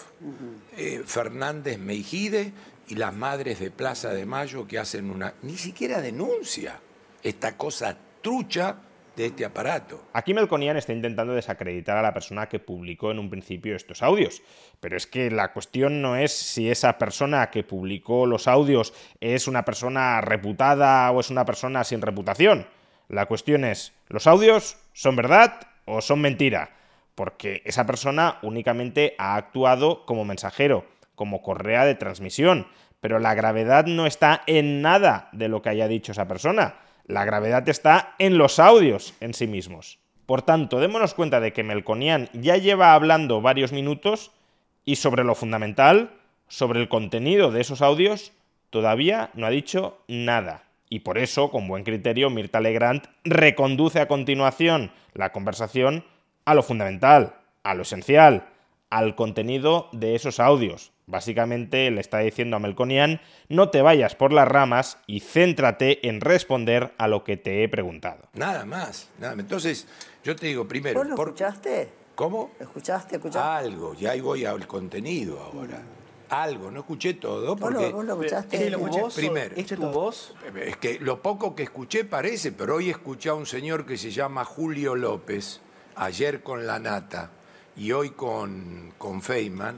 eh, 0.78 1.04
Fernández 1.06 1.78
Meijide 1.78 2.54
y 2.88 2.96
las 2.96 3.14
madres 3.14 3.60
de 3.60 3.70
Plaza 3.70 4.14
de 4.14 4.26
Mayo 4.26 4.66
que 4.66 4.80
hacen 4.80 5.12
una, 5.12 5.34
ni 5.42 5.58
siquiera 5.58 6.02
denuncia 6.02 6.80
esta 7.22 7.58
cosa 7.58 7.98
trucha 8.22 8.78
de 9.18 9.26
este 9.26 9.44
aparato. 9.44 10.00
Aquí 10.14 10.34
Melconian 10.36 10.78
está 10.78 10.94
intentando 10.94 11.34
desacreditar 11.34 11.98
a 11.98 12.04
la 12.04 12.14
persona 12.14 12.48
que 12.48 12.60
publicó 12.60 13.10
en 13.10 13.18
un 13.18 13.32
principio 13.32 13.76
estos 13.76 14.04
audios. 14.04 14.44
Pero 14.80 14.96
es 14.96 15.08
que 15.08 15.32
la 15.32 15.52
cuestión 15.54 16.04
no 16.04 16.16
es 16.16 16.32
si 16.32 16.70
esa 16.70 17.00
persona 17.00 17.50
que 17.50 17.64
publicó 17.64 18.28
los 18.28 18.48
audios 18.48 18.94
es 19.20 19.48
una 19.48 19.66
persona 19.66 20.22
reputada 20.22 21.12
o 21.12 21.20
es 21.20 21.32
una 21.32 21.46
persona 21.46 21.84
sin 21.84 22.02
reputación. 22.02 22.68
La 23.10 23.26
cuestión 23.26 23.66
es, 23.66 23.94
¿los 24.08 24.28
audios 24.28 24.78
son 24.94 25.16
verdad 25.16 25.62
o 25.86 26.02
son 26.02 26.22
mentira? 26.22 26.76
Porque 27.16 27.64
esa 27.66 27.88
persona 27.88 28.38
únicamente 28.44 29.16
ha 29.18 29.36
actuado 29.36 30.06
como 30.06 30.26
mensajero, 30.26 30.86
como 31.16 31.42
correa 31.42 31.86
de 31.86 31.96
transmisión. 31.96 32.68
Pero 33.02 33.18
la 33.18 33.34
gravedad 33.34 33.86
no 33.88 34.06
está 34.06 34.44
en 34.46 34.84
nada 34.84 35.30
de 35.32 35.48
lo 35.48 35.64
que 35.64 35.70
haya 35.70 35.88
dicho 35.88 36.12
esa 36.12 36.28
persona. 36.28 36.76
La 37.08 37.24
gravedad 37.24 37.68
está 37.70 38.16
en 38.20 38.38
los 38.38 38.60
audios 38.60 39.14
en 39.22 39.34
sí 39.34 39.48
mismos. 39.48 39.98
Por 40.26 40.42
tanto, 40.42 40.82
démonos 40.82 41.14
cuenta 41.14 41.40
de 41.40 41.54
que 41.54 41.64
Melconian 41.64 42.30
ya 42.34 42.58
lleva 42.58 42.94
hablando 42.94 43.42
varios 43.42 43.72
minutos 43.72 44.32
y 44.84 44.98
sobre 44.98 45.24
lo 45.24 45.34
fundamental, 45.34 46.12
sobre 46.50 46.82
el 46.82 46.90
contenido 46.90 47.50
de 47.50 47.62
esos 47.62 47.82
audios, 47.82 48.34
todavía 48.70 49.30
no 49.36 49.46
ha 49.46 49.50
dicho 49.50 50.00
nada. 50.10 50.66
Y 50.90 51.00
por 51.00 51.18
eso, 51.18 51.50
con 51.50 51.70
buen 51.70 51.86
criterio, 51.86 52.30
Mirta 52.30 52.60
Legrand 52.60 53.04
reconduce 53.24 54.02
a 54.02 54.10
continuación 54.10 54.92
la 55.14 55.32
conversación 55.32 56.04
a 56.44 56.56
lo 56.56 56.64
fundamental, 56.64 57.36
a 57.64 57.74
lo 57.74 57.84
esencial, 57.84 58.50
al 58.90 59.16
contenido 59.16 59.88
de 59.94 60.16
esos 60.16 60.42
audios. 60.42 60.92
Básicamente 61.08 61.90
le 61.90 62.02
está 62.02 62.20
diciendo 62.20 62.58
a 62.58 62.60
Melconian, 62.60 63.22
no 63.48 63.70
te 63.70 63.82
vayas 63.82 64.14
por 64.16 64.34
las 64.34 64.46
ramas 64.46 64.98
y 65.08 65.22
céntrate 65.22 66.06
en 66.10 66.20
responder 66.20 66.94
a 66.98 67.08
lo 67.08 67.24
que 67.24 67.38
te 67.38 67.64
he 67.64 67.70
preguntado. 67.70 68.28
Nada 68.34 68.66
más. 68.66 69.08
Nada. 69.18 69.34
más. 69.34 69.40
Entonces, 69.44 69.88
yo 70.26 70.36
te 70.36 70.48
digo 70.48 70.68
primero, 70.68 71.00
¿Vos 71.00 71.08
lo 71.08 71.16
por- 71.16 71.30
escuchaste? 71.30 71.88
¿cómo? 72.14 72.52
¿Lo 72.60 72.66
escuchaste? 72.66 73.16
¿Escuchaste? 73.16 73.40
Algo, 73.68 73.96
y 73.98 74.06
ahí 74.06 74.20
voy 74.20 74.44
al 74.44 74.68
contenido 74.68 75.40
ahora. 75.40 75.82
Algo, 76.30 76.70
no 76.72 76.82
escuché 76.82 77.14
todo 77.14 77.52
¿Vos, 77.56 77.62
porque 77.62 77.90
lo, 77.90 77.96
vos 77.96 78.06
lo 78.06 78.14
escuchaste? 78.16 78.58
Sí, 78.58 78.70
lo 78.70 78.78
escuché. 78.80 79.02
vos, 79.02 79.16
primero. 79.16 79.56
¿Es 79.56 79.66
tu 79.68 79.78
voz? 79.90 80.36
es 80.62 80.76
que 80.76 81.00
lo 81.00 81.22
poco 81.22 81.56
que 81.56 81.64
escuché 81.64 82.04
parece, 82.04 82.52
pero 82.52 82.76
hoy 82.76 82.90
escuché 82.90 83.30
a 83.30 83.34
un 83.34 83.46
señor 83.46 83.86
que 83.86 83.96
se 83.96 84.12
llama 84.12 84.44
Julio 84.44 84.94
López, 84.98 85.62
ayer 85.96 86.44
con 86.44 86.68
La 86.68 86.80
Nata 86.80 87.30
y 87.78 87.94
hoy 87.94 88.10
con, 88.10 88.94
con 88.98 89.22
Feynman, 89.22 89.78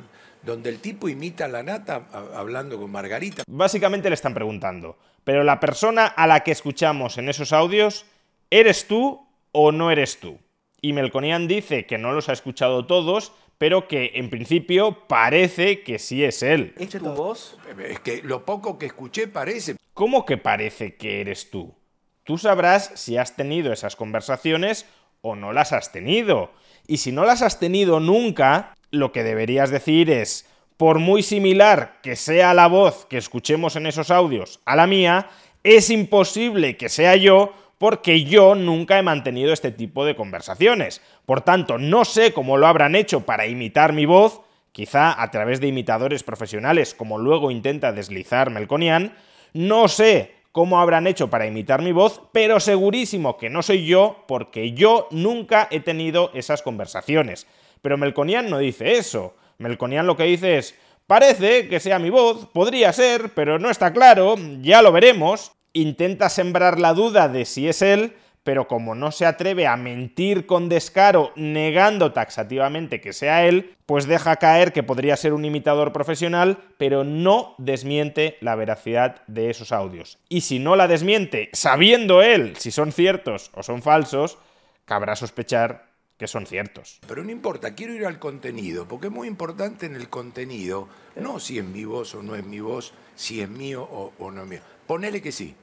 donde 0.49 0.69
el 0.69 0.79
tipo 0.79 1.07
imita 1.07 1.45
a 1.45 1.47
La 1.47 1.63
Nata 1.63 2.07
hablando 2.35 2.79
con 2.79 2.91
Margarita. 2.91 3.43
Básicamente 3.47 4.09
le 4.09 4.15
están 4.15 4.33
preguntando, 4.33 4.97
pero 5.23 5.43
la 5.43 5.59
persona 5.59 6.07
a 6.07 6.27
la 6.27 6.41
que 6.41 6.51
escuchamos 6.51 7.17
en 7.17 7.29
esos 7.29 7.53
audios, 7.53 8.05
¿eres 8.49 8.87
tú 8.87 9.25
o 9.51 9.71
no 9.71 9.91
eres 9.91 10.19
tú? 10.19 10.39
Y 10.81 10.93
Melconian 10.93 11.47
dice 11.47 11.85
que 11.85 11.97
no 11.97 12.13
los 12.13 12.29
ha 12.29 12.33
escuchado 12.33 12.85
todos, 12.85 13.33
pero 13.57 13.87
que 13.87 14.11
en 14.15 14.29
principio 14.29 15.07
parece 15.07 15.83
que 15.83 15.99
sí 15.99 16.23
es 16.23 16.41
él. 16.41 16.73
¿Es 16.77 16.89
tu 16.89 17.13
voz? 17.13 17.57
Es 17.83 17.99
que 17.99 18.23
lo 18.23 18.45
poco 18.45 18.77
que 18.77 18.85
escuché 18.85 19.27
parece, 19.27 19.75
¿Cómo 19.99 20.25
que 20.25 20.37
parece 20.37 20.95
que 20.95 21.19
eres 21.19 21.51
tú? 21.51 21.75
Tú 22.23 22.37
sabrás 22.37 22.91
si 22.95 23.17
has 23.17 23.35
tenido 23.35 23.73
esas 23.73 23.97
conversaciones 23.97 24.85
o 25.19 25.35
no 25.35 25.51
las 25.51 25.73
has 25.73 25.91
tenido. 25.91 26.51
Y 26.87 26.97
si 26.97 27.11
no 27.11 27.25
las 27.25 27.41
has 27.41 27.59
tenido 27.59 27.99
nunca, 27.99 28.73
lo 28.91 29.11
que 29.11 29.23
deberías 29.23 29.69
decir 29.69 30.09
es, 30.09 30.47
por 30.77 30.99
muy 30.99 31.23
similar 31.23 31.99
que 32.01 32.15
sea 32.15 32.53
la 32.53 32.67
voz 32.67 33.05
que 33.05 33.17
escuchemos 33.17 33.75
en 33.75 33.85
esos 33.85 34.11
audios 34.11 34.61
a 34.65 34.75
la 34.75 34.87
mía, 34.87 35.27
es 35.63 35.89
imposible 35.89 36.77
que 36.77 36.89
sea 36.89 37.15
yo 37.15 37.53
porque 37.77 38.23
yo 38.23 38.55
nunca 38.55 38.99
he 38.99 39.03
mantenido 39.03 39.53
este 39.53 39.71
tipo 39.71 40.05
de 40.05 40.15
conversaciones. 40.15 41.01
Por 41.25 41.41
tanto, 41.41 41.77
no 41.77 42.05
sé 42.05 42.33
cómo 42.33 42.57
lo 42.57 42.67
habrán 42.67 42.95
hecho 42.95 43.21
para 43.21 43.47
imitar 43.47 43.93
mi 43.93 44.05
voz, 44.05 44.41
quizá 44.71 45.21
a 45.21 45.31
través 45.31 45.59
de 45.59 45.67
imitadores 45.67 46.23
profesionales, 46.23 46.93
como 46.93 47.17
luego 47.17 47.51
intenta 47.51 47.91
deslizar 47.91 48.49
Melconian, 48.49 49.13
no 49.53 49.87
sé 49.87 50.35
cómo 50.51 50.79
habrán 50.79 51.07
hecho 51.07 51.29
para 51.29 51.47
imitar 51.47 51.81
mi 51.81 51.91
voz, 51.91 52.21
pero 52.31 52.59
segurísimo 52.59 53.37
que 53.37 53.49
no 53.49 53.63
soy 53.63 53.85
yo, 53.85 54.25
porque 54.27 54.73
yo 54.73 55.07
nunca 55.11 55.67
he 55.71 55.79
tenido 55.79 56.31
esas 56.33 56.61
conversaciones. 56.61 57.47
Pero 57.81 57.97
Melconian 57.97 58.49
no 58.49 58.57
dice 58.57 58.97
eso. 58.97 59.35
Melconian 59.57 60.07
lo 60.07 60.15
que 60.15 60.23
dice 60.23 60.57
es, 60.57 60.75
parece 61.07 61.67
que 61.67 61.79
sea 61.79 61.99
mi 61.99 62.09
voz, 62.09 62.47
podría 62.53 62.93
ser, 62.93 63.33
pero 63.33 63.59
no 63.59 63.69
está 63.69 63.91
claro, 63.93 64.35
ya 64.61 64.81
lo 64.81 64.91
veremos. 64.91 65.51
Intenta 65.73 66.29
sembrar 66.29 66.79
la 66.79 66.93
duda 66.93 67.27
de 67.27 67.45
si 67.45 67.67
es 67.67 67.81
él, 67.81 68.15
pero 68.43 68.67
como 68.67 68.95
no 68.95 69.11
se 69.11 69.25
atreve 69.25 69.67
a 69.67 69.75
mentir 69.75 70.45
con 70.45 70.69
descaro 70.69 71.31
negando 71.35 72.13
taxativamente 72.13 73.01
que 73.01 73.13
sea 73.13 73.45
él, 73.45 73.75
pues 73.85 74.07
deja 74.07 74.37
caer 74.37 74.71
que 74.73 74.81
podría 74.81 75.17
ser 75.17 75.33
un 75.33 75.45
imitador 75.45 75.93
profesional, 75.93 76.57
pero 76.77 77.03
no 77.03 77.53
desmiente 77.57 78.37
la 78.41 78.55
veracidad 78.55 79.21
de 79.27 79.49
esos 79.49 79.71
audios. 79.71 80.19
Y 80.29 80.41
si 80.41 80.59
no 80.59 80.75
la 80.75 80.87
desmiente, 80.87 81.49
sabiendo 81.53 82.21
él 82.21 82.55
si 82.57 82.71
son 82.71 82.91
ciertos 82.91 83.51
o 83.53 83.61
son 83.61 83.81
falsos, 83.81 84.37
cabrá 84.85 85.15
sospechar 85.15 85.88
que 86.19 86.27
son 86.27 86.45
ciertos. 86.45 86.99
pero 87.07 87.23
no 87.23 87.31
importa, 87.31 87.73
quiero 87.73 87.93
ir 87.93 88.05
al 88.05 88.19
contenido, 88.19 88.87
porque 88.87 89.07
es 89.07 89.13
muy 89.13 89.27
importante 89.27 89.85
en 89.85 89.95
el 89.95 90.09
contenido, 90.09 90.89
no 91.15 91.39
si 91.39 91.57
es 91.57 91.65
mi 91.65 91.85
voz 91.85 92.13
o 92.13 92.21
no 92.21 92.35
es 92.35 92.45
mi 92.45 92.59
voz, 92.59 92.93
si 93.15 93.41
es 93.41 93.49
mío 93.49 93.87
o, 93.89 94.13
o 94.19 94.29
no 94.29 94.43
es 94.43 94.47
mío. 94.47 94.59
Ponele 94.85 95.21
que 95.21 95.31
sí, 95.31 95.55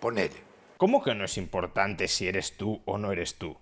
ponele. 0.00 0.46
¿Cómo 0.76 1.02
que 1.02 1.14
no 1.14 1.24
es 1.24 1.36
importante 1.36 2.06
si 2.06 2.28
eres 2.28 2.56
tú 2.56 2.80
o 2.84 2.98
no 2.98 3.10
eres 3.10 3.34
tú? 3.34 3.56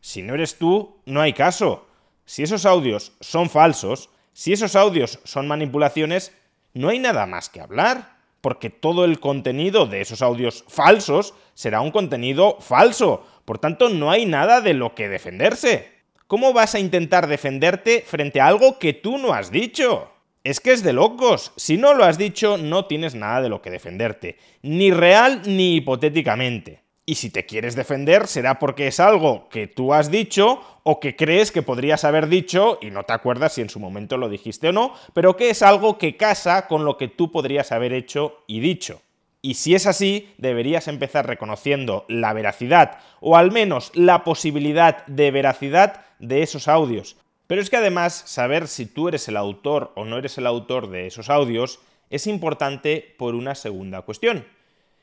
Si 0.00 0.22
no 0.22 0.34
eres 0.34 0.56
tú, 0.56 1.00
no 1.04 1.20
hay 1.20 1.32
caso. 1.32 1.88
Si 2.24 2.44
esos 2.44 2.64
audios 2.64 3.12
son 3.20 3.50
falsos, 3.50 4.10
si 4.32 4.52
esos 4.52 4.76
audios 4.76 5.18
son 5.24 5.48
manipulaciones, 5.48 6.32
no 6.74 6.90
hay 6.90 7.00
nada 7.00 7.26
más 7.26 7.48
que 7.48 7.60
hablar, 7.60 8.18
porque 8.40 8.70
todo 8.70 9.04
el 9.04 9.18
contenido 9.18 9.86
de 9.86 10.00
esos 10.00 10.22
audios 10.22 10.64
falsos 10.68 11.34
será 11.54 11.80
un 11.80 11.90
contenido 11.90 12.58
falso. 12.60 13.26
Por 13.48 13.58
tanto, 13.58 13.88
no 13.88 14.10
hay 14.10 14.26
nada 14.26 14.60
de 14.60 14.74
lo 14.74 14.94
que 14.94 15.08
defenderse. 15.08 15.88
¿Cómo 16.26 16.52
vas 16.52 16.74
a 16.74 16.80
intentar 16.80 17.28
defenderte 17.28 18.04
frente 18.06 18.42
a 18.42 18.46
algo 18.46 18.78
que 18.78 18.92
tú 18.92 19.16
no 19.16 19.32
has 19.32 19.50
dicho? 19.50 20.12
Es 20.44 20.60
que 20.60 20.72
es 20.72 20.82
de 20.82 20.92
locos. 20.92 21.52
Si 21.56 21.78
no 21.78 21.94
lo 21.94 22.04
has 22.04 22.18
dicho, 22.18 22.58
no 22.58 22.84
tienes 22.84 23.14
nada 23.14 23.40
de 23.40 23.48
lo 23.48 23.62
que 23.62 23.70
defenderte. 23.70 24.36
Ni 24.60 24.90
real 24.90 25.40
ni 25.46 25.76
hipotéticamente. 25.76 26.82
Y 27.06 27.14
si 27.14 27.30
te 27.30 27.46
quieres 27.46 27.74
defender, 27.74 28.26
será 28.26 28.58
porque 28.58 28.86
es 28.86 29.00
algo 29.00 29.48
que 29.48 29.66
tú 29.66 29.94
has 29.94 30.10
dicho 30.10 30.60
o 30.82 31.00
que 31.00 31.16
crees 31.16 31.50
que 31.50 31.62
podrías 31.62 32.04
haber 32.04 32.28
dicho 32.28 32.78
y 32.82 32.90
no 32.90 33.04
te 33.04 33.14
acuerdas 33.14 33.54
si 33.54 33.62
en 33.62 33.70
su 33.70 33.80
momento 33.80 34.18
lo 34.18 34.28
dijiste 34.28 34.68
o 34.68 34.72
no, 34.72 34.92
pero 35.14 35.38
que 35.38 35.48
es 35.48 35.62
algo 35.62 35.96
que 35.96 36.18
casa 36.18 36.66
con 36.66 36.84
lo 36.84 36.98
que 36.98 37.08
tú 37.08 37.32
podrías 37.32 37.72
haber 37.72 37.94
hecho 37.94 38.44
y 38.46 38.60
dicho. 38.60 39.00
Y 39.40 39.54
si 39.54 39.74
es 39.74 39.86
así, 39.86 40.34
deberías 40.38 40.88
empezar 40.88 41.26
reconociendo 41.26 42.04
la 42.08 42.32
veracidad 42.32 42.98
o 43.20 43.36
al 43.36 43.52
menos 43.52 43.92
la 43.94 44.24
posibilidad 44.24 45.06
de 45.06 45.30
veracidad 45.30 46.04
de 46.18 46.42
esos 46.42 46.66
audios. 46.66 47.16
Pero 47.46 47.62
es 47.62 47.70
que 47.70 47.76
además 47.76 48.14
saber 48.26 48.68
si 48.68 48.84
tú 48.86 49.08
eres 49.08 49.28
el 49.28 49.36
autor 49.36 49.92
o 49.94 50.04
no 50.04 50.18
eres 50.18 50.38
el 50.38 50.46
autor 50.46 50.90
de 50.90 51.06
esos 51.06 51.30
audios 51.30 51.80
es 52.10 52.26
importante 52.26 53.14
por 53.18 53.34
una 53.34 53.54
segunda 53.54 54.02
cuestión. 54.02 54.46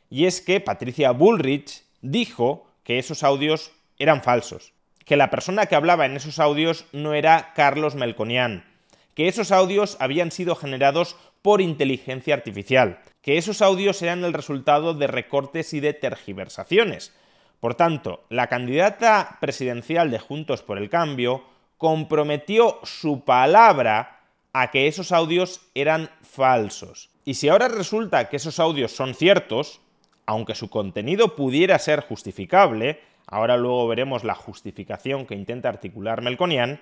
Y 0.10 0.26
es 0.26 0.42
que 0.42 0.60
Patricia 0.60 1.12
Bullrich 1.12 1.84
dijo 2.02 2.68
que 2.84 3.00
esos 3.00 3.24
audios 3.24 3.72
eran 3.98 4.22
falsos, 4.22 4.74
que 5.06 5.16
la 5.16 5.30
persona 5.30 5.66
que 5.66 5.76
hablaba 5.76 6.06
en 6.06 6.16
esos 6.16 6.40
audios 6.40 6.86
no 6.92 7.14
era 7.14 7.54
Carlos 7.56 7.96
Melconian, 7.96 8.66
que 9.14 9.28
esos 9.28 9.52
audios 9.52 9.98
habían 10.00 10.32
sido 10.32 10.56
generados 10.56 11.16
por 11.42 11.62
inteligencia 11.62 12.36
artificial, 12.36 13.00
que 13.26 13.40
esos 13.40 13.64
audios 13.64 14.04
eran 14.04 14.24
el 14.24 14.34
resultado 14.34 14.94
de 14.94 15.08
recortes 15.08 15.74
y 15.74 15.80
de 15.80 15.94
tergiversaciones. 15.94 17.12
Por 17.60 17.74
tanto, 17.74 18.24
la 18.30 18.46
candidata 18.46 19.40
presidencial 19.42 20.12
de 20.12 20.20
Juntos 20.20 20.62
por 20.62 20.78
el 20.78 20.92
Cambio 20.92 21.44
comprometió 21.80 22.80
su 22.84 23.24
palabra 23.26 24.20
a 24.54 24.70
que 24.70 24.86
esos 24.86 25.12
audios 25.12 25.62
eran 25.74 26.12
falsos. 26.22 27.10
Y 27.26 27.34
si 27.34 27.50
ahora 27.50 27.68
resulta 27.68 28.30
que 28.30 28.36
esos 28.36 28.60
audios 28.60 28.92
son 28.92 29.16
ciertos, 29.16 29.82
aunque 30.28 30.54
su 30.54 30.70
contenido 30.70 31.36
pudiera 31.36 31.80
ser 31.80 32.02
justificable, 32.02 33.02
ahora 33.26 33.58
luego 33.58 33.88
veremos 33.88 34.24
la 34.24 34.36
justificación 34.36 35.26
que 35.26 35.34
intenta 35.34 35.68
articular 35.68 36.22
Melconian, 36.22 36.80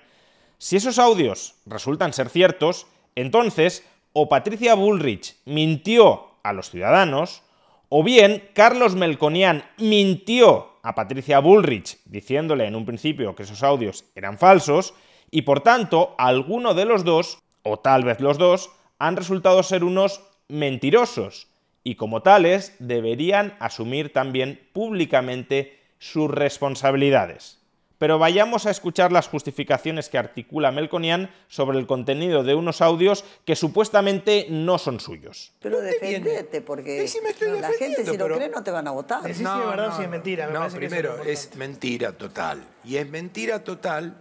Si 0.58 0.76
esos 0.76 0.98
audios 0.98 1.54
resultan 1.64 2.12
ser 2.12 2.28
ciertos, 2.28 2.86
entonces 3.14 3.82
o 4.12 4.28
Patricia 4.28 4.74
Bullrich 4.74 5.36
mintió 5.46 6.33
a 6.44 6.52
los 6.52 6.70
ciudadanos, 6.70 7.42
o 7.88 8.04
bien 8.04 8.48
Carlos 8.54 8.94
Melconian 8.94 9.64
mintió 9.78 10.74
a 10.82 10.94
Patricia 10.94 11.40
Bullrich 11.40 11.98
diciéndole 12.04 12.66
en 12.66 12.76
un 12.76 12.86
principio 12.86 13.34
que 13.34 13.42
esos 13.42 13.64
audios 13.64 14.04
eran 14.14 14.38
falsos, 14.38 14.94
y 15.30 15.42
por 15.42 15.62
tanto 15.62 16.14
alguno 16.18 16.74
de 16.74 16.84
los 16.84 17.02
dos, 17.02 17.38
o 17.62 17.78
tal 17.78 18.04
vez 18.04 18.20
los 18.20 18.38
dos, 18.38 18.70
han 18.98 19.16
resultado 19.16 19.62
ser 19.62 19.82
unos 19.82 20.22
mentirosos, 20.48 21.48
y 21.82 21.96
como 21.96 22.22
tales 22.22 22.76
deberían 22.78 23.56
asumir 23.58 24.12
también 24.12 24.68
públicamente 24.72 25.80
sus 25.98 26.30
responsabilidades. 26.30 27.63
Pero 28.04 28.18
vayamos 28.18 28.66
a 28.66 28.70
escuchar 28.70 29.12
las 29.12 29.28
justificaciones 29.28 30.10
que 30.10 30.18
articula 30.18 30.70
Melconian 30.70 31.30
sobre 31.48 31.78
el 31.78 31.86
contenido 31.86 32.44
de 32.44 32.54
unos 32.54 32.82
audios 32.82 33.24
que 33.46 33.56
supuestamente 33.56 34.46
no 34.50 34.76
son 34.76 35.00
suyos. 35.00 35.54
Pero 35.62 35.80
defendete, 35.80 36.60
porque 36.60 37.00
Sí, 37.00 37.08
sí, 37.08 37.18
me 37.22 37.30
estoy 37.30 37.52
no, 37.52 37.60
la 37.60 37.72
gente 37.72 38.04
si 38.04 38.18
lo 38.18 38.26
cree 38.26 38.50
no 38.50 38.62
te 38.62 38.70
van 38.70 38.88
a 38.88 38.90
votar. 38.90 39.22
Decí 39.22 39.36
si 39.36 39.44
es 39.44 39.56
verdad 39.56 39.88
o 39.88 39.96
si 39.96 40.02
es 40.02 40.10
mentira. 40.10 40.48
me 40.48 40.52
No, 40.52 40.68
primero, 40.68 41.24
es 41.24 41.56
mentira 41.56 42.12
total. 42.12 42.62
Y 42.84 42.96
es 42.96 43.08
mentira 43.08 43.64
total 43.64 44.14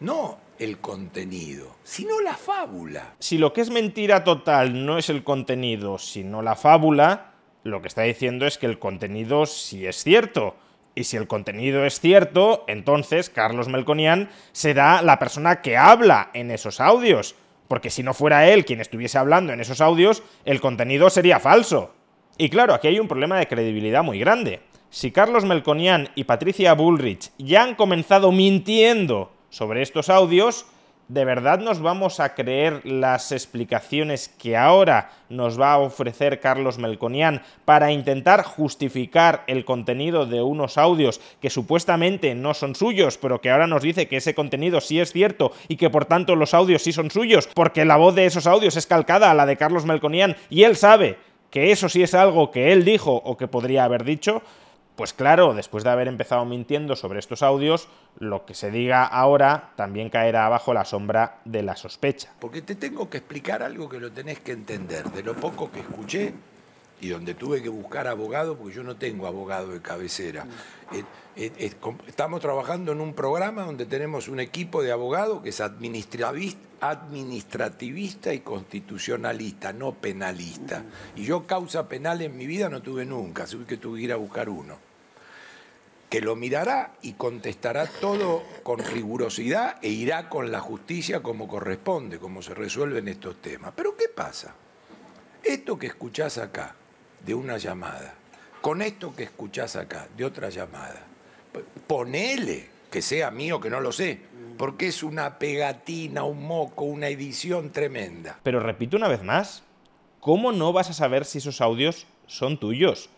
no 0.00 0.36
el 0.58 0.76
contenido, 0.76 1.76
sino 1.82 2.20
la 2.20 2.34
fábula. 2.34 3.14
Si 3.18 3.38
lo 3.38 3.54
que 3.54 3.62
es 3.62 3.70
mentira 3.70 4.24
total 4.24 4.84
no 4.84 4.98
es 4.98 5.08
el 5.08 5.24
contenido, 5.24 5.96
sino 5.96 6.42
la 6.42 6.54
fábula, 6.54 7.32
lo 7.64 7.80
que 7.80 7.88
está 7.88 8.02
diciendo 8.02 8.46
es 8.46 8.58
que 8.58 8.66
el 8.66 8.78
contenido 8.78 9.46
sí 9.46 9.86
es 9.86 10.04
cierto. 10.04 10.54
Y 10.94 11.04
si 11.04 11.16
el 11.16 11.28
contenido 11.28 11.84
es 11.84 12.00
cierto, 12.00 12.64
entonces 12.66 13.30
Carlos 13.30 13.68
Melconian 13.68 14.28
será 14.52 15.02
la 15.02 15.18
persona 15.18 15.62
que 15.62 15.76
habla 15.76 16.30
en 16.34 16.50
esos 16.50 16.80
audios. 16.80 17.36
Porque 17.68 17.90
si 17.90 18.02
no 18.02 18.14
fuera 18.14 18.48
él 18.48 18.64
quien 18.64 18.80
estuviese 18.80 19.16
hablando 19.18 19.52
en 19.52 19.60
esos 19.60 19.80
audios, 19.80 20.22
el 20.44 20.60
contenido 20.60 21.08
sería 21.08 21.38
falso. 21.38 21.94
Y 22.36 22.48
claro, 22.48 22.74
aquí 22.74 22.88
hay 22.88 22.98
un 22.98 23.06
problema 23.06 23.38
de 23.38 23.46
credibilidad 23.46 24.02
muy 24.02 24.18
grande. 24.18 24.60
Si 24.90 25.12
Carlos 25.12 25.44
Melconian 25.44 26.08
y 26.16 26.24
Patricia 26.24 26.74
Bullrich 26.74 27.30
ya 27.38 27.62
han 27.62 27.76
comenzado 27.76 28.32
mintiendo 28.32 29.30
sobre 29.50 29.82
estos 29.82 30.10
audios, 30.10 30.66
¿de 31.10 31.24
verdad 31.24 31.58
nos 31.58 31.80
vamos 31.80 32.20
a 32.20 32.34
creer 32.34 32.82
las 32.84 33.32
explicaciones 33.32 34.28
que 34.28 34.56
ahora 34.56 35.10
nos 35.28 35.60
va 35.60 35.72
a 35.72 35.78
ofrecer 35.78 36.38
Carlos 36.38 36.78
Melconian 36.78 37.42
para 37.64 37.90
intentar 37.90 38.44
justificar 38.44 39.42
el 39.48 39.64
contenido 39.64 40.26
de 40.26 40.40
unos 40.40 40.78
audios 40.78 41.20
que 41.40 41.50
supuestamente 41.50 42.36
no 42.36 42.54
son 42.54 42.76
suyos, 42.76 43.18
pero 43.18 43.40
que 43.40 43.50
ahora 43.50 43.66
nos 43.66 43.82
dice 43.82 44.06
que 44.06 44.18
ese 44.18 44.36
contenido 44.36 44.80
sí 44.80 45.00
es 45.00 45.12
cierto 45.12 45.50
y 45.66 45.76
que 45.76 45.90
por 45.90 46.04
tanto 46.04 46.36
los 46.36 46.54
audios 46.54 46.82
sí 46.82 46.92
son 46.92 47.10
suyos, 47.10 47.48
porque 47.54 47.84
la 47.84 47.96
voz 47.96 48.14
de 48.14 48.26
esos 48.26 48.46
audios 48.46 48.76
es 48.76 48.86
calcada 48.86 49.32
a 49.32 49.34
la 49.34 49.46
de 49.46 49.56
Carlos 49.56 49.86
Melconian 49.86 50.36
y 50.48 50.62
él 50.62 50.76
sabe 50.76 51.18
que 51.50 51.72
eso 51.72 51.88
sí 51.88 52.04
es 52.04 52.14
algo 52.14 52.52
que 52.52 52.72
él 52.72 52.84
dijo 52.84 53.12
o 53.12 53.36
que 53.36 53.48
podría 53.48 53.82
haber 53.82 54.04
dicho? 54.04 54.42
Pues 55.00 55.14
claro, 55.14 55.54
después 55.54 55.82
de 55.82 55.88
haber 55.88 56.08
empezado 56.08 56.44
mintiendo 56.44 56.94
sobre 56.94 57.20
estos 57.20 57.42
audios, 57.42 57.88
lo 58.18 58.44
que 58.44 58.52
se 58.52 58.70
diga 58.70 59.06
ahora 59.06 59.70
también 59.74 60.10
caerá 60.10 60.46
bajo 60.50 60.74
la 60.74 60.84
sombra 60.84 61.40
de 61.46 61.62
la 61.62 61.74
sospecha. 61.74 62.30
Porque 62.38 62.60
te 62.60 62.74
tengo 62.74 63.08
que 63.08 63.16
explicar 63.16 63.62
algo 63.62 63.88
que 63.88 63.98
lo 63.98 64.12
tenés 64.12 64.40
que 64.40 64.52
entender. 64.52 65.10
De 65.10 65.22
lo 65.22 65.34
poco 65.36 65.72
que 65.72 65.80
escuché 65.80 66.34
y 67.00 67.08
donde 67.08 67.32
tuve 67.32 67.62
que 67.62 67.70
buscar 67.70 68.08
abogado, 68.08 68.58
porque 68.58 68.74
yo 68.74 68.82
no 68.82 68.96
tengo 68.96 69.26
abogado 69.26 69.68
de 69.68 69.80
cabecera. 69.80 70.44
Com- 71.80 71.96
estamos 72.06 72.42
trabajando 72.42 72.92
en 72.92 73.00
un 73.00 73.14
programa 73.14 73.64
donde 73.64 73.86
tenemos 73.86 74.28
un 74.28 74.38
equipo 74.38 74.82
de 74.82 74.92
abogados 74.92 75.42
que 75.42 75.48
es 75.48 75.62
administrativista 75.62 78.34
y 78.34 78.40
constitucionalista, 78.40 79.72
no 79.72 79.94
penalista. 79.94 80.82
Y 81.16 81.24
yo 81.24 81.46
causa 81.46 81.88
penal 81.88 82.20
en 82.20 82.36
mi 82.36 82.46
vida 82.46 82.68
no 82.68 82.82
tuve 82.82 83.06
nunca, 83.06 83.44
así 83.44 83.56
que 83.66 83.78
tuve 83.78 84.00
que 84.00 84.04
ir 84.04 84.12
a 84.12 84.16
buscar 84.16 84.50
uno 84.50 84.89
que 86.10 86.20
lo 86.20 86.34
mirará 86.34 86.94
y 87.02 87.12
contestará 87.12 87.86
todo 87.86 88.42
con 88.64 88.80
rigurosidad 88.80 89.76
e 89.80 89.90
irá 89.90 90.28
con 90.28 90.50
la 90.50 90.58
justicia 90.58 91.22
como 91.22 91.46
corresponde, 91.46 92.18
como 92.18 92.42
se 92.42 92.52
resuelven 92.52 93.06
estos 93.06 93.40
temas. 93.40 93.72
Pero 93.76 93.96
¿qué 93.96 94.08
pasa? 94.08 94.52
Esto 95.44 95.78
que 95.78 95.86
escuchás 95.86 96.36
acá, 96.36 96.74
de 97.24 97.32
una 97.32 97.58
llamada, 97.58 98.14
con 98.60 98.82
esto 98.82 99.14
que 99.14 99.22
escuchás 99.22 99.76
acá, 99.76 100.08
de 100.16 100.24
otra 100.24 100.50
llamada, 100.50 101.06
ponele 101.86 102.68
que 102.90 103.02
sea 103.02 103.30
mío, 103.30 103.60
que 103.60 103.70
no 103.70 103.80
lo 103.80 103.92
sé, 103.92 104.18
porque 104.58 104.88
es 104.88 105.04
una 105.04 105.38
pegatina, 105.38 106.24
un 106.24 106.44
moco, 106.44 106.84
una 106.84 107.08
edición 107.08 107.70
tremenda. 107.70 108.40
Pero 108.42 108.58
repito 108.58 108.96
una 108.96 109.06
vez 109.06 109.22
más, 109.22 109.62
¿cómo 110.18 110.50
no 110.50 110.72
vas 110.72 110.90
a 110.90 110.92
saber 110.92 111.24
si 111.24 111.38
esos 111.38 111.60
audios 111.60 112.06
son 112.26 112.58
tuyos? 112.58 113.10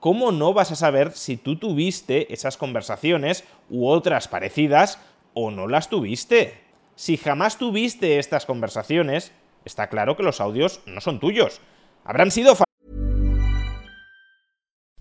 ¿Cómo 0.00 0.32
no 0.32 0.54
vas 0.54 0.72
a 0.72 0.76
saber 0.76 1.12
si 1.12 1.36
tú 1.36 1.56
tuviste 1.56 2.32
esas 2.32 2.56
conversaciones 2.56 3.44
u 3.68 3.86
otras 3.86 4.28
parecidas 4.28 4.98
o 5.34 5.50
no 5.50 5.68
las 5.68 5.90
tuviste? 5.90 6.58
Si 6.94 7.18
jamás 7.18 7.58
tuviste 7.58 8.18
estas 8.18 8.46
conversaciones, 8.46 9.32
está 9.66 9.88
claro 9.88 10.16
que 10.16 10.22
los 10.22 10.40
audios 10.40 10.80
no 10.86 11.02
son 11.02 11.20
tuyos. 11.20 11.60
Habrán 12.04 12.30
sido 12.30 12.56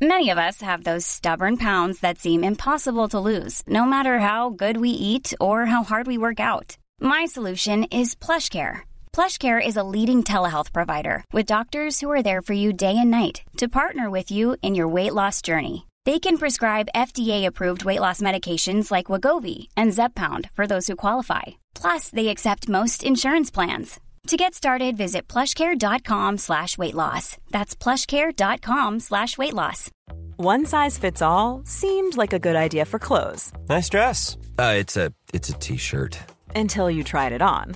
Many 0.01 0.29
of 0.31 0.37
us 0.37 0.61
have 0.61 0.83
those 0.83 1.05
stubborn 1.05 1.57
pounds 1.57 1.99
that 1.99 2.19
seem 2.19 2.43
impossible 2.43 3.07
to 3.09 3.19
lose, 3.19 3.63
no 3.67 3.85
matter 3.85 4.19
how 4.19 4.49
good 4.49 4.77
we 4.77 4.89
eat 4.89 5.33
or 5.39 5.65
how 5.65 5.83
hard 5.83 6.07
we 6.07 6.17
work 6.17 6.39
out. 6.39 6.77
My 7.01 7.25
solution 7.25 7.85
is 7.85 8.15
PlushCare. 8.15 8.88
PlushCare 9.13 9.65
is 9.65 9.75
a 9.75 9.83
leading 9.83 10.23
telehealth 10.23 10.71
provider 10.71 11.23
with 11.33 11.45
doctors 11.45 11.99
who 11.99 12.09
are 12.11 12.23
there 12.23 12.41
for 12.41 12.53
you 12.53 12.71
day 12.71 12.95
and 12.97 13.11
night 13.11 13.41
to 13.57 13.67
partner 13.67 14.09
with 14.09 14.31
you 14.31 14.55
in 14.61 14.75
your 14.75 14.87
weight 14.87 15.13
loss 15.13 15.41
journey. 15.41 15.85
They 16.05 16.19
can 16.19 16.37
prescribe 16.37 16.87
FDA-approved 16.95 17.83
weight 17.83 17.99
loss 17.99 18.21
medications 18.21 18.91
like 18.91 19.07
Wagovi 19.07 19.67
and 19.75 19.91
Zepbound 19.91 20.49
for 20.53 20.65
those 20.65 20.87
who 20.87 20.95
qualify. 20.95 21.43
Plus, 21.75 22.09
they 22.09 22.29
accept 22.29 22.69
most 22.69 23.03
insurance 23.03 23.51
plans. 23.51 23.99
To 24.27 24.37
get 24.37 24.53
started, 24.53 24.95
visit 24.95 25.27
plushcare.com 25.27 26.37
slash 26.37 26.77
weight 26.77 26.93
loss. 26.95 27.37
That's 27.49 27.75
plushcare.com 27.75 28.99
slash 28.99 29.37
weight 29.37 29.53
loss. 29.53 29.89
One 30.37 30.65
size 30.65 30.97
fits 30.97 31.21
all 31.21 31.63
seemed 31.65 32.15
like 32.15 32.31
a 32.33 32.39
good 32.39 32.55
idea 32.55 32.85
for 32.85 32.97
clothes 32.99 33.51
Nice 33.67 33.89
dress. 33.89 34.37
Uh, 34.57 34.75
it's 34.77 34.95
a 34.95 35.11
it's 35.33 35.49
a 35.49 35.53
t-shirt. 35.53 36.17
until 36.55 36.89
you 36.89 37.03
tried 37.03 37.33
it 37.33 37.41
on. 37.41 37.75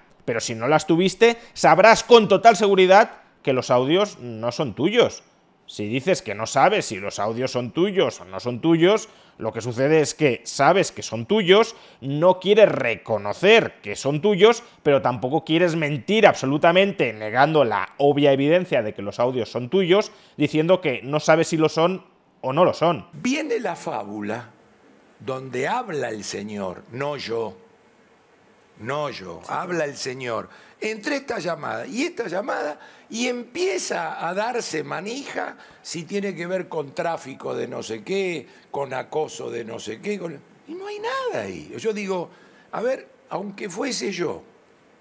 Pero 0.25 0.39
si 0.39 0.55
no 0.55 0.67
las 0.67 0.87
tuviste, 0.87 1.37
sabrás 1.53 2.03
con 2.03 2.27
total 2.27 2.55
seguridad 2.55 3.21
que 3.43 3.53
los 3.53 3.71
audios 3.71 4.19
no 4.19 4.51
son 4.51 4.73
tuyos. 4.73 5.23
Si 5.65 5.87
dices 5.87 6.21
que 6.21 6.35
no 6.35 6.47
sabes 6.47 6.85
si 6.85 6.97
los 6.97 7.17
audios 7.17 7.51
son 7.51 7.71
tuyos 7.71 8.19
o 8.19 8.25
no 8.25 8.39
son 8.41 8.59
tuyos, 8.59 9.07
lo 9.37 9.53
que 9.53 9.61
sucede 9.61 10.01
es 10.01 10.13
que 10.13 10.41
sabes 10.43 10.91
que 10.91 11.01
son 11.01 11.25
tuyos, 11.25 11.75
no 12.01 12.39
quieres 12.39 12.69
reconocer 12.69 13.79
que 13.81 13.95
son 13.95 14.21
tuyos, 14.21 14.63
pero 14.83 15.01
tampoco 15.01 15.45
quieres 15.45 15.75
mentir 15.75 16.27
absolutamente 16.27 17.13
negando 17.13 17.63
la 17.63 17.93
obvia 17.97 18.33
evidencia 18.33 18.83
de 18.83 18.93
que 18.93 19.01
los 19.01 19.19
audios 19.19 19.49
son 19.49 19.69
tuyos, 19.69 20.11
diciendo 20.35 20.81
que 20.81 21.01
no 21.03 21.19
sabes 21.19 21.47
si 21.47 21.57
lo 21.57 21.69
son 21.69 22.05
o 22.41 22.53
no 22.53 22.65
lo 22.65 22.73
son. 22.73 23.07
Viene 23.13 23.59
la 23.59 23.75
fábula 23.75 24.49
donde 25.19 25.67
habla 25.67 26.09
el 26.09 26.23
Señor, 26.23 26.83
no 26.91 27.15
yo. 27.17 27.55
No 28.81 29.09
yo, 29.09 29.41
habla 29.47 29.85
el 29.85 29.95
Señor. 29.95 30.49
Entre 30.79 31.17
esta 31.17 31.37
llamada 31.37 31.85
y 31.85 32.03
esta 32.03 32.27
llamada 32.27 32.79
y 33.09 33.27
empieza 33.27 34.27
a 34.27 34.33
darse 34.33 34.83
manija 34.83 35.57
si 35.83 36.03
tiene 36.03 36.35
que 36.35 36.47
ver 36.47 36.67
con 36.67 36.95
tráfico 36.95 37.53
de 37.53 37.67
no 37.67 37.83
sé 37.83 38.03
qué, 38.03 38.47
con 38.71 38.93
acoso 38.93 39.51
de 39.51 39.63
no 39.63 39.79
sé 39.79 40.01
qué. 40.01 40.13
Y 40.67 40.73
no 40.73 40.87
hay 40.87 40.99
nada 40.99 41.43
ahí. 41.43 41.71
Yo 41.77 41.93
digo, 41.93 42.31
a 42.71 42.81
ver, 42.81 43.07
aunque 43.29 43.69
fuese 43.69 44.11
yo, 44.11 44.41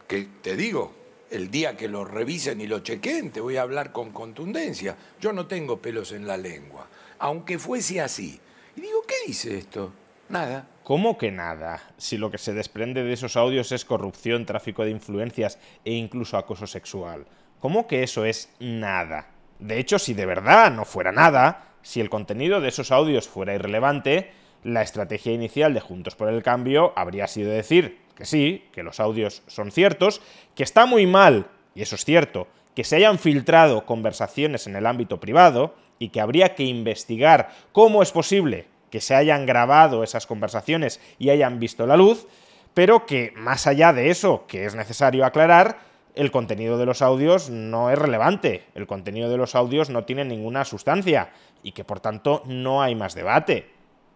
que 0.06 0.28
te 0.42 0.56
digo, 0.56 0.92
el 1.30 1.50
día 1.50 1.76
que 1.76 1.88
lo 1.88 2.04
revisen 2.04 2.60
y 2.60 2.66
lo 2.66 2.80
chequen, 2.80 3.30
te 3.30 3.40
voy 3.40 3.56
a 3.56 3.62
hablar 3.62 3.92
con 3.92 4.10
contundencia. 4.10 4.96
Yo 5.20 5.32
no 5.32 5.46
tengo 5.46 5.80
pelos 5.80 6.12
en 6.12 6.26
la 6.26 6.36
lengua. 6.36 6.86
Aunque 7.20 7.58
fuese 7.58 8.00
así. 8.00 8.38
Y 8.76 8.80
digo, 8.82 9.02
¿qué 9.06 9.14
dice 9.26 9.56
esto? 9.56 9.92
Nada. 10.28 10.68
¿Cómo 10.82 11.18
que 11.18 11.30
nada? 11.30 11.82
Si 11.98 12.16
lo 12.16 12.30
que 12.30 12.38
se 12.38 12.54
desprende 12.54 13.04
de 13.04 13.12
esos 13.12 13.36
audios 13.36 13.70
es 13.70 13.84
corrupción, 13.84 14.46
tráfico 14.46 14.84
de 14.84 14.90
influencias 14.90 15.58
e 15.84 15.92
incluso 15.92 16.38
acoso 16.38 16.66
sexual. 16.66 17.26
¿Cómo 17.60 17.86
que 17.86 18.02
eso 18.02 18.24
es 18.24 18.50
nada? 18.58 19.28
De 19.58 19.78
hecho, 19.78 19.98
si 19.98 20.14
de 20.14 20.24
verdad 20.24 20.72
no 20.72 20.86
fuera 20.86 21.12
nada, 21.12 21.74
si 21.82 22.00
el 22.00 22.08
contenido 22.08 22.60
de 22.60 22.68
esos 22.68 22.90
audios 22.90 23.28
fuera 23.28 23.54
irrelevante, 23.54 24.32
la 24.64 24.82
estrategia 24.82 25.32
inicial 25.32 25.74
de 25.74 25.80
Juntos 25.80 26.16
por 26.16 26.28
el 26.28 26.42
Cambio 26.42 26.94
habría 26.96 27.26
sido 27.26 27.50
decir 27.50 27.98
que 28.16 28.24
sí, 28.24 28.64
que 28.72 28.82
los 28.82 29.00
audios 29.00 29.42
son 29.46 29.70
ciertos, 29.70 30.22
que 30.54 30.62
está 30.62 30.86
muy 30.86 31.06
mal, 31.06 31.46
y 31.74 31.82
eso 31.82 31.94
es 31.94 32.04
cierto, 32.04 32.48
que 32.74 32.84
se 32.84 32.96
hayan 32.96 33.18
filtrado 33.18 33.84
conversaciones 33.84 34.66
en 34.66 34.76
el 34.76 34.86
ámbito 34.86 35.20
privado 35.20 35.74
y 35.98 36.08
que 36.08 36.20
habría 36.20 36.54
que 36.54 36.64
investigar 36.64 37.50
cómo 37.72 38.02
es 38.02 38.12
posible 38.12 38.66
que 38.90 39.00
se 39.00 39.14
hayan 39.14 39.46
grabado 39.46 40.02
esas 40.02 40.26
conversaciones 40.26 41.00
y 41.18 41.30
hayan 41.30 41.58
visto 41.58 41.86
la 41.86 41.96
luz, 41.96 42.26
pero 42.74 43.06
que 43.06 43.32
más 43.36 43.66
allá 43.66 43.92
de 43.92 44.10
eso, 44.10 44.44
que 44.46 44.64
es 44.64 44.74
necesario 44.74 45.24
aclarar, 45.24 45.78
el 46.14 46.30
contenido 46.30 46.76
de 46.76 46.86
los 46.86 47.02
audios 47.02 47.50
no 47.50 47.90
es 47.90 47.98
relevante, 47.98 48.64
el 48.74 48.86
contenido 48.86 49.30
de 49.30 49.36
los 49.36 49.54
audios 49.54 49.90
no 49.90 50.04
tiene 50.04 50.24
ninguna 50.24 50.64
sustancia 50.64 51.30
y 51.62 51.72
que 51.72 51.84
por 51.84 52.00
tanto 52.00 52.42
no 52.46 52.82
hay 52.82 52.94
más 52.94 53.14
debate. 53.14 53.70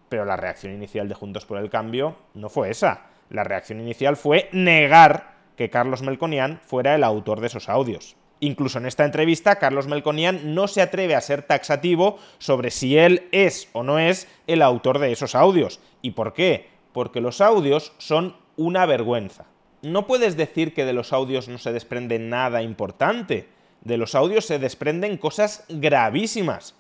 Pero 0.09 0.25
la 0.25 0.37
reacción 0.37 0.73
inicial 0.73 1.09
de 1.09 1.15
Juntos 1.15 1.47
por 1.47 1.59
el 1.59 1.71
Cambio 1.71 2.17
no 2.35 2.49
fue 2.49 2.71
esa. 2.71 3.07
La 3.31 3.45
reacción 3.45 3.81
inicial 3.81 4.17
fue 4.17 4.49
negar 4.53 5.35
que 5.57 5.71
Carlos 5.71 6.03
Melconian 6.03 6.61
fuera 6.63 6.95
el 6.95 7.05
autor 7.05 7.41
de 7.41 7.47
esos 7.47 7.69
audios. 7.69 8.17
Incluso 8.45 8.77
en 8.77 8.85
esta 8.85 9.07
entrevista, 9.07 9.57
Carlos 9.57 9.87
Melconian 9.87 10.55
no 10.55 10.69
se 10.69 10.83
atreve 10.83 11.15
a 11.15 11.23
ser 11.23 11.45
taxativo 11.45 12.19
sobre 12.37 12.71
si 12.71 12.99
él 12.99 13.27
es 13.33 13.71
o 13.73 13.83
no 13.83 13.99
es 13.99 14.29
el 14.47 14.61
autor 14.61 14.99
de 14.99 15.13
esos 15.13 15.35
audios. 15.35 15.81
¿Y 16.03 16.11
por 16.11 16.35
qué? 16.35 16.69
Porque 16.93 17.23
los 17.23 17.41
audios 17.41 17.95
son 17.97 18.37
una 18.59 18.85
vergüenza. 18.85 19.47
No 19.81 20.07
puedes 20.07 20.37
decir 20.37 20.75
que 20.75 20.85
de 20.85 20.93
los 20.93 21.15
audios 21.15 21.49
no 21.49 21.57
se 21.57 21.73
desprende 21.73 22.19
nada 22.19 22.61
importante. 22.61 23.49
De 23.81 23.97
los 23.97 24.15
audios 24.15 24.45
se 24.45 24.59
desprenden 24.59 25.17
cosas 25.17 25.65
gravísimas. 25.71 26.75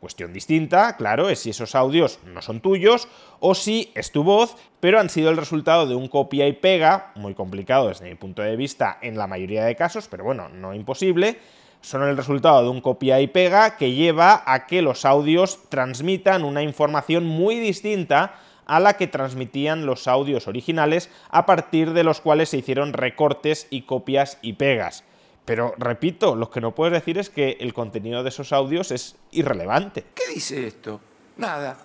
Cuestión 0.00 0.32
distinta, 0.32 0.96
claro, 0.96 1.28
es 1.28 1.40
si 1.40 1.50
esos 1.50 1.74
audios 1.74 2.20
no 2.24 2.40
son 2.40 2.60
tuyos 2.60 3.06
o 3.38 3.54
si 3.54 3.92
es 3.94 4.12
tu 4.12 4.24
voz, 4.24 4.56
pero 4.80 4.98
han 4.98 5.10
sido 5.10 5.28
el 5.28 5.36
resultado 5.36 5.86
de 5.86 5.94
un 5.94 6.08
copia 6.08 6.48
y 6.48 6.54
pega, 6.54 7.12
muy 7.16 7.34
complicado 7.34 7.88
desde 7.88 8.08
mi 8.08 8.14
punto 8.14 8.40
de 8.40 8.56
vista 8.56 8.98
en 9.02 9.18
la 9.18 9.26
mayoría 9.26 9.62
de 9.66 9.76
casos, 9.76 10.08
pero 10.08 10.24
bueno, 10.24 10.48
no 10.48 10.72
imposible, 10.72 11.38
son 11.82 12.02
el 12.02 12.16
resultado 12.16 12.62
de 12.62 12.70
un 12.70 12.80
copia 12.80 13.20
y 13.20 13.26
pega 13.26 13.76
que 13.76 13.92
lleva 13.92 14.42
a 14.46 14.66
que 14.66 14.80
los 14.80 15.04
audios 15.04 15.68
transmitan 15.68 16.44
una 16.44 16.62
información 16.62 17.26
muy 17.26 17.60
distinta 17.60 18.36
a 18.64 18.80
la 18.80 18.94
que 18.94 19.06
transmitían 19.06 19.84
los 19.84 20.08
audios 20.08 20.48
originales, 20.48 21.10
a 21.28 21.44
partir 21.44 21.92
de 21.92 22.04
los 22.04 22.22
cuales 22.22 22.48
se 22.48 22.56
hicieron 22.56 22.94
recortes 22.94 23.66
y 23.68 23.82
copias 23.82 24.38
y 24.40 24.54
pegas. 24.54 25.04
Pero 25.44 25.74
repito, 25.78 26.36
lo 26.36 26.50
que 26.50 26.60
no 26.60 26.74
puedes 26.74 26.92
decir 26.92 27.18
es 27.18 27.30
que 27.30 27.56
el 27.60 27.72
contenido 27.74 28.22
de 28.22 28.28
esos 28.28 28.52
audios 28.52 28.90
es 28.90 29.16
irrelevante. 29.32 30.04
¿Qué 30.14 30.32
dice 30.34 30.66
esto? 30.66 31.00
Nada. 31.38 31.76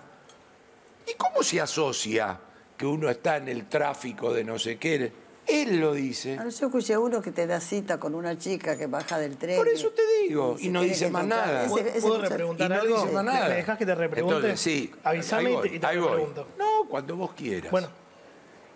¿Y 1.06 1.14
cómo 1.14 1.42
se 1.42 1.60
asocia 1.60 2.38
que 2.76 2.86
uno 2.86 3.08
está 3.08 3.38
en 3.38 3.48
el 3.48 3.66
tráfico 3.66 4.32
de 4.32 4.44
no 4.44 4.58
sé 4.58 4.76
qué? 4.78 5.10
Él 5.46 5.80
lo 5.80 5.94
dice. 5.94 6.36
Ahora 6.36 6.50
yo 6.50 6.66
escuché 6.66 6.96
uno 6.98 7.22
que 7.22 7.30
te 7.30 7.46
da 7.46 7.60
cita 7.60 7.98
con 7.98 8.14
una 8.14 8.36
chica 8.36 8.76
que 8.76 8.86
baja 8.88 9.18
del 9.18 9.36
tren. 9.36 9.56
Por 9.56 9.68
eso 9.68 9.90
te 9.90 10.02
digo. 10.22 10.56
Y 10.58 10.68
no 10.68 10.82
dice 10.82 11.08
más 11.08 11.24
nada. 11.24 11.66
¿Puedo, 11.68 11.88
puedo 12.00 12.20
repreguntar 12.20 12.66
y 12.66 12.74
no 12.74 12.80
algo? 12.80 12.96
dice 13.02 13.12
más 13.14 13.24
nada. 13.24 13.48
¿Me 13.48 13.54
dejas 13.54 13.78
que 13.78 13.86
te 13.86 13.94
repregunte? 13.94 14.36
Entonces, 14.36 14.60
sí. 14.60 14.92
Avísame 15.04 15.46
ahí 15.46 15.52
y 15.52 15.56
voy, 15.56 15.68
te, 15.70 15.76
y 15.76 15.78
te 15.78 15.86
ahí 15.86 15.98
voy. 15.98 16.08
pregunto. 16.12 16.48
No, 16.58 16.88
cuando 16.88 17.16
vos 17.16 17.32
quieras. 17.34 17.70
Bueno, 17.70 17.88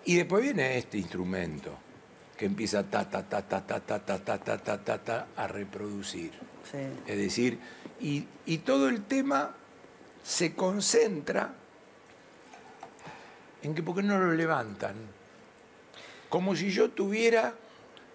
Y 0.05 0.16
después 0.16 0.43
viene 0.45 0.79
este 0.79 0.99
instrumento 0.99 1.73
que 2.40 2.46
empieza 2.46 2.83
ta 2.88 3.05
ta 3.07 3.22
ta 3.29 3.42
ta 3.46 3.61
ta 3.61 3.79
ta 3.85 3.98
ta 4.00 4.18
ta 4.18 4.38
ta 4.38 4.57
ta 4.57 4.79
ta 4.83 4.98
ta 4.98 5.26
a 5.37 5.46
reproducir. 5.46 6.31
Sí. 6.72 6.79
Es 7.07 7.18
decir, 7.18 7.59
y, 8.00 8.24
y 8.46 8.59
todo 8.64 8.88
el 8.88 9.03
tema 9.05 9.55
se 10.24 10.55
concentra 10.55 11.53
en 13.62 13.74
que 13.74 13.83
porque 13.83 14.03
no 14.03 14.18
lo 14.18 14.33
levantan. 14.33 14.94
Como 16.31 16.57
si 16.57 16.70
yo 16.70 16.88
tuviera 16.92 17.53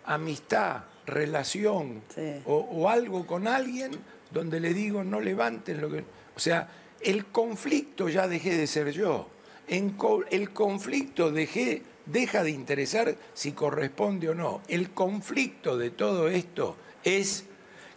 amistad, 0.05 0.85
relación 1.05 2.01
Sí. 2.09 2.41
o, 2.47 2.55
o 2.57 2.89
algo 2.89 3.27
con 3.27 3.47
alguien 3.47 3.91
donde 4.31 4.59
le 4.59 4.73
digo 4.73 5.03
no 5.03 5.19
levanten 5.21 5.81
lo 5.81 5.91
que... 5.91 6.03
O 6.35 6.39
sea, 6.39 6.67
el 6.99 7.27
conflicto 7.27 8.09
ya 8.09 8.27
dejé 8.27 8.57
de 8.57 8.65
ser 8.65 8.89
yo. 8.91 9.29
En 9.67 9.91
co- 9.91 10.23
el 10.31 10.49
conflicto 10.51 11.31
dejé, 11.31 11.83
deja 12.05 12.43
de 12.43 12.51
interesar 12.51 13.15
si 13.33 13.51
corresponde 13.53 14.29
o 14.29 14.35
no. 14.35 14.61
El 14.67 14.91
conflicto 14.91 15.77
de 15.77 15.89
todo 15.91 16.27
esto 16.27 16.75
es, 17.03 17.45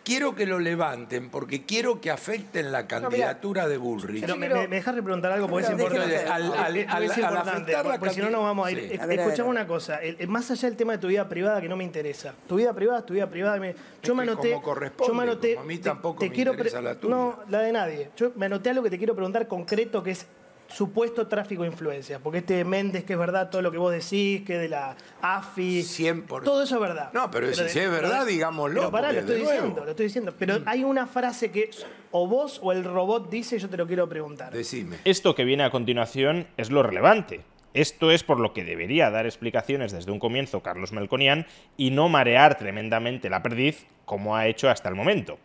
quiero 0.05 0.35
que 0.35 0.47
lo 0.47 0.59
levanten 0.59 1.29
porque 1.29 1.65
quiero 1.67 2.01
que 2.01 2.11
afecten 2.11 2.73
la 2.73 2.87
candidatura 2.87 3.69
de 3.69 3.77
Bullrich. 3.77 4.23
pero 4.23 4.37
me, 4.37 4.49
me, 4.49 4.67
me 4.69 4.77
dejas 4.77 4.95
repreguntar 4.95 5.33
algo 5.33 5.49
porque 5.49 5.67
es 5.67 5.71
importante. 5.73 6.17
al- 6.17 6.43
al- 6.45 6.53
al- 6.55 6.77
es 6.79 6.89
al 6.89 7.05
importante, 7.05 7.73
la 7.73 7.99
porque 7.99 8.15
si 8.15 8.21
no 8.23 8.31
nos 8.31 8.43
vamos 8.43 8.67
a 8.67 8.71
ir. 8.73 8.89
Sí. 8.93 8.99
A 8.99 9.05
ver, 9.07 9.21
Escuchame 9.21 9.49
a 9.49 9.51
una 9.51 9.67
cosa, 9.67 9.97
el- 10.03 10.17
el- 10.19 10.29
más 10.29 10.51
allá 10.51 10.69
del 10.69 10.77
tema 10.79 10.93
de 10.93 10.99
tu 10.99 11.09
vida 11.09 11.29
privada 11.29 11.61
que 11.61 11.69
no 11.69 11.77
me 11.77 11.85
interesa. 11.85 12.35
Tu 12.49 12.57
vida 12.57 12.73
privada 12.73 13.01
es 13.01 13.07
tu 13.07 13.13
vida 13.15 13.29
privada. 13.29 13.59
me- 13.59 13.75
yo 14.03 14.15
me 14.15 14.23
anoté. 14.23 14.51
como 14.53 14.63
corresponde, 14.63 15.09
yo 15.09 15.15
me 15.15 15.23
anoté. 15.25 15.55
como 15.55 15.65
a 15.65 15.69
mí 15.69 15.77
te- 15.77 15.83
tampoco 15.85 16.21
te 16.21 16.29
me 16.31 16.35
quiero 16.35 16.53
interesa 16.53 16.81
la 16.81 16.95
tuya. 16.95 17.15
No, 17.15 17.41
la 17.51 17.61
de 17.61 17.73
nadie. 17.73 18.11
Yo 18.17 18.33
me 18.37 18.47
anoté 18.47 18.71
algo 18.71 18.83
que 18.85 18.91
te 18.91 18.97
quiero 18.99 19.15
preguntar 19.15 19.47
concreto 19.47 20.03
que 20.03 20.13
es 20.13 20.27
supuesto 20.69 21.27
tráfico 21.27 21.63
de 21.63 21.69
influencias. 21.69 22.21
Porque 22.23 22.39
este 22.39 22.65
Méndez, 22.65 23.05
que 23.05 23.15
es 23.15 23.19
verdad 23.19 23.51
todo 23.51 23.63
lo 23.63 23.73
que 23.73 23.79
vos 23.79 23.93
decís, 23.93 24.45
que 24.47 24.59
de 24.59 24.69
la 24.69 24.97
AFI. 25.23 25.83
100%. 25.83 26.45
Todo 26.45 26.63
eso 26.63 26.75
es 26.77 26.81
verdad. 26.81 27.11
No, 27.13 27.31
pero 27.31 27.53
si- 27.53 27.69
si 27.69 27.79
es 27.79 27.91
verdad, 27.91 28.27
digámoslo, 28.27 28.81
Pero 28.81 28.91
pará, 28.93 29.13
lo 29.13 29.21
estoy 29.21 29.37
de 29.37 29.43
nuevo. 29.43 29.53
Mm. 29.53 29.63
diciendo, 29.63 29.85
lo 29.85 29.91
estoy 29.91 30.07
diciendo. 30.07 30.35
Pero 30.39 30.59
hay 30.67 30.85
una 30.85 31.07
frase 31.07 31.51
que 31.51 31.71
o 32.11 32.27
vos 32.27 32.61
o 32.63 32.73
el 32.73 32.85
robot 32.85 33.31
dice, 33.31 33.57
y 33.57 33.59
yo 33.59 33.69
te 33.69 33.77
lo 33.77 33.87
quiero 33.87 34.09
preguntar. 34.09 34.53
Decime. 34.53 34.97
Esto 35.05 35.35
que 35.35 35.45
viene 35.45 35.65
a 35.65 35.71
continuación 35.71 36.47
es 36.57 36.71
lo 36.71 36.83
relevante. 36.83 37.41
Esto 37.75 38.11
es 38.11 38.25
por 38.25 38.41
lo 38.41 38.53
que 38.55 38.65
debería 38.65 39.11
dar 39.11 39.27
explicaciones 39.27 39.93
desde 39.93 40.11
un 40.11 40.19
comienzo 40.19 40.63
Carlos 40.63 40.93
Melconian 40.93 41.47
y 41.77 41.91
no 41.91 42.09
marear 42.09 42.57
tremendamente 42.57 43.29
la 43.31 43.43
perdiz 43.43 43.87
como 44.07 44.37
ha 44.37 44.47
hecho 44.47 44.71
hasta 44.71 44.89
el 44.89 44.95
momento. 44.95 45.39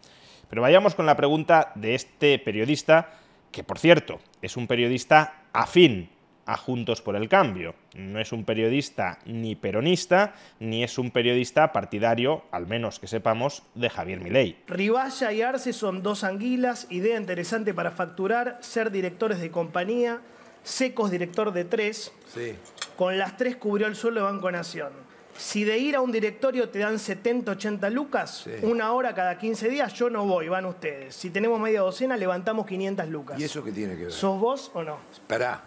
Pero 0.50 0.62
vayamos 0.62 0.96
con 0.96 1.06
la 1.06 1.18
pregunta 1.18 1.72
de 1.76 1.96
este 1.96 2.40
periodista, 2.40 3.12
que 3.54 3.63
por 3.63 3.80
cierto 3.80 4.20
es 4.42 4.58
un 4.58 4.68
periodista 4.68 5.44
afín 5.54 6.10
a 6.46 6.58
Juntos 6.58 7.02
por 7.02 7.16
el 7.16 7.30
Cambio. 7.30 7.74
No 7.96 8.20
es 8.20 8.34
un 8.34 8.44
periodista 8.44 9.20
ni 9.26 9.56
peronista, 9.56 10.34
ni 10.60 10.84
es 10.84 10.98
un 10.98 11.12
periodista 11.12 11.72
partidario, 11.72 12.44
al 12.52 12.68
menos 12.68 13.00
que 13.00 13.08
sepamos, 13.08 13.63
de 13.76 13.89
Javier 13.89 14.20
Milei. 14.20 14.58
Riballa 14.68 15.32
y 15.32 15.42
Arce 15.42 15.72
son 15.72 16.04
dos 16.04 16.26
anguilas, 16.26 16.88
idea 16.89 17.18
interesante 17.18 17.74
para 17.74 17.92
facturar, 17.92 18.58
ser 18.60 18.92
directores 18.92 19.39
de 19.39 19.52
compañía, 19.52 20.20
Secos 20.63 21.12
director 21.12 21.52
de 21.54 21.66
tres, 21.66 22.12
Sí. 22.26 22.54
con 22.98 23.18
las 23.18 23.36
tres 23.38 23.56
cubrió 23.58 23.88
el 23.88 23.96
suelo 23.96 24.22
de 24.22 24.32
Banco 24.32 24.50
Nación. 24.52 24.92
Si 25.38 25.63
de 25.63 25.78
ir 25.78 25.96
a 25.96 26.02
un 26.02 26.12
directorio 26.12 26.69
te 26.69 26.80
dan 26.80 27.00
70, 27.00 27.52
80 27.52 27.89
lucas, 27.89 28.43
Sí. 28.46 28.52
una 28.63 28.93
hora 28.93 29.13
cada 29.15 29.38
15 29.38 29.67
días, 29.69 29.93
yo 29.93 30.10
no 30.10 30.26
voy, 30.26 30.48
van 30.48 30.65
ustedes. 30.65 31.15
Si 31.15 31.30
tenemos 31.32 31.60
media 31.60 31.82
docena, 31.82 32.15
levantamos 32.17 32.65
500 32.65 33.08
lucas. 33.10 33.39
¿Y 33.39 33.43
eso 33.43 33.63
qué 33.63 33.72
tiene 33.72 33.96
que 33.96 34.04
ver? 34.04 34.12
¿Sos 34.12 34.39
vos 34.39 34.72
o 34.74 34.84
no? 34.84 34.98
Esperá. 35.12 35.62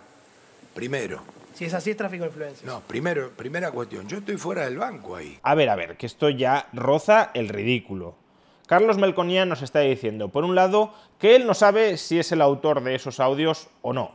Primero. 0.74 1.20
Si 1.54 1.64
es 1.64 1.72
así, 1.74 1.90
es 1.90 1.96
tráfico 1.96 2.24
de 2.24 2.28
influencias. 2.28 2.64
No, 2.64 2.80
primero, 2.80 3.30
primera 3.30 3.70
cuestión. 3.70 4.06
Yo 4.06 4.18
estoy 4.18 4.36
fuera 4.36 4.64
del 4.66 4.76
banco 4.76 5.16
ahí. 5.16 5.38
A 5.42 5.54
ver, 5.54 5.70
a 5.70 5.74
ver, 5.74 5.96
que 5.96 6.04
esto 6.06 6.28
ya 6.28 6.68
roza 6.74 7.30
el 7.34 7.48
ridículo. 7.48 8.14
Carlos 8.66 8.98
Melconian 8.98 9.48
nos 9.48 9.62
está 9.62 9.80
diciendo, 9.80 10.28
por 10.28 10.44
un 10.44 10.54
lado, 10.54 10.92
que 11.18 11.34
él 11.36 11.46
no 11.46 11.54
sabe 11.54 11.96
si 11.96 12.18
es 12.18 12.30
el 12.32 12.42
autor 12.42 12.82
de 12.82 12.94
esos 12.94 13.20
audios 13.20 13.68
o 13.80 13.92
no, 13.92 14.12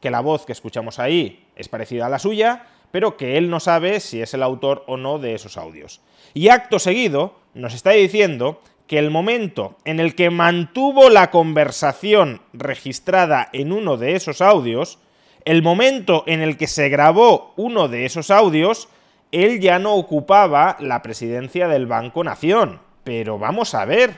que 0.00 0.10
la 0.10 0.20
voz 0.20 0.46
que 0.46 0.52
escuchamos 0.52 0.98
ahí 0.98 1.46
es 1.54 1.68
parecida 1.68 2.06
a 2.06 2.08
la 2.08 2.18
suya, 2.18 2.66
pero 2.90 3.16
que 3.16 3.38
él 3.38 3.50
no 3.50 3.60
sabe 3.60 4.00
si 4.00 4.20
es 4.20 4.34
el 4.34 4.42
autor 4.42 4.84
o 4.86 4.96
no 4.96 5.18
de 5.18 5.34
esos 5.34 5.56
audios. 5.56 6.00
Y 6.34 6.48
acto 6.48 6.78
seguido 6.78 7.34
nos 7.54 7.74
está 7.74 7.90
diciendo 7.90 8.60
que 8.86 8.98
el 8.98 9.10
momento 9.10 9.76
en 9.84 10.00
el 10.00 10.14
que 10.14 10.30
mantuvo 10.30 11.10
la 11.10 11.30
conversación 11.30 12.42
registrada 12.52 13.48
en 13.52 13.72
uno 13.72 13.96
de 13.96 14.16
esos 14.16 14.40
audios, 14.40 14.98
el 15.44 15.62
momento 15.62 16.24
en 16.26 16.40
el 16.40 16.56
que 16.56 16.66
se 16.66 16.88
grabó 16.88 17.52
uno 17.56 17.88
de 17.88 18.04
esos 18.04 18.30
audios, 18.30 18.88
él 19.32 19.60
ya 19.60 19.78
no 19.78 19.94
ocupaba 19.94 20.76
la 20.80 21.02
presidencia 21.02 21.68
del 21.68 21.86
Banco 21.86 22.24
Nación. 22.24 22.80
Pero 23.04 23.38
vamos 23.38 23.74
a 23.74 23.84
ver, 23.84 24.16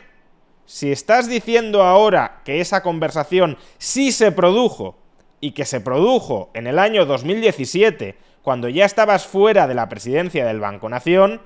si 0.65 0.91
estás 0.91 1.29
diciendo 1.29 1.83
ahora 1.83 2.41
que 2.45 2.61
esa 2.61 2.83
conversación 2.83 3.59
sí 3.79 4.11
se 4.11 4.33
produjo 4.33 4.97
y 5.41 5.53
que 5.53 5.67
se 5.67 5.81
produjo 5.81 6.51
en 6.55 6.67
el 6.67 6.79
año 6.79 7.05
2017, 7.05 8.17
cuando 8.43 8.69
ya 8.69 8.85
estabas 8.85 9.27
fuera 9.27 9.67
de 9.67 9.75
la 9.75 9.89
presidencia 9.89 10.47
del 10.47 10.61
Banco 10.61 10.89
Nación, 10.89 11.41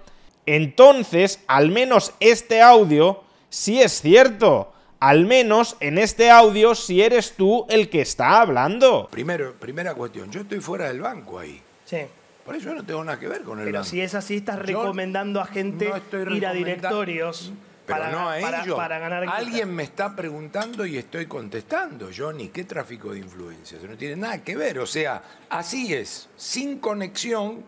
entonces 0.47 1.41
al 1.47 1.71
menos 1.71 2.15
este 2.21 2.63
audio 2.63 3.23
sí 3.49 3.83
es 3.83 4.01
cierto. 4.01 4.73
Al 4.99 5.27
menos 5.27 5.77
en 5.81 5.99
este 5.99 6.31
audio 6.31 6.75
si 6.75 7.03
eres 7.03 7.35
tú 7.35 7.67
el 7.69 7.91
que 7.91 8.01
está 8.01 8.41
hablando. 8.41 9.09
Primero, 9.11 9.55
primera 9.55 9.95
cuestión, 9.95 10.31
yo 10.31 10.41
estoy 10.41 10.61
fuera 10.61 10.87
del 10.89 11.03
banco 11.03 11.39
ahí. 11.39 11.61
Sí. 11.85 11.99
Por 12.45 12.55
eso 12.55 12.69
yo 12.69 12.75
no 12.77 12.85
tengo 12.85 13.03
nada 13.05 13.19
que 13.19 13.29
ver 13.29 13.43
con 13.43 13.59
el 13.59 13.65
Pero 13.65 13.79
banco. 13.79 13.91
si 13.91 14.01
es 14.01 14.15
así, 14.15 14.37
estás 14.37 14.57
Yo 14.59 14.63
recomendando 14.65 15.41
a 15.41 15.47
gente 15.47 15.89
no 15.89 15.97
estoy 15.97 16.37
ir 16.37 16.47
a 16.47 16.53
directorios 16.53 17.53
Pero 17.87 17.99
para, 18.01 18.11
no 18.11 18.31
a 18.31 18.38
para- 18.40 18.62
ellos. 18.64 18.77
para 18.77 18.99
ganar. 18.99 19.25
Alguien 19.29 19.75
me 19.75 19.85
está 19.85 20.14
preguntando 20.16 20.85
y 20.85 20.99
estoy 20.99 21.27
contestando. 21.27 22.11
Johnny, 22.16 22.49
¿qué 22.49 22.64
tráfico 22.64 23.12
de 23.12 23.20
influencias? 23.20 23.83
No 23.83 23.96
tiene 23.96 24.16
nada 24.16 24.42
que 24.42 24.57
ver. 24.57 24.79
O 24.81 24.87
sea, 24.87 25.22
así 25.49 25.94
es. 25.94 26.29
Sin 26.37 26.79
conexión, 26.81 27.64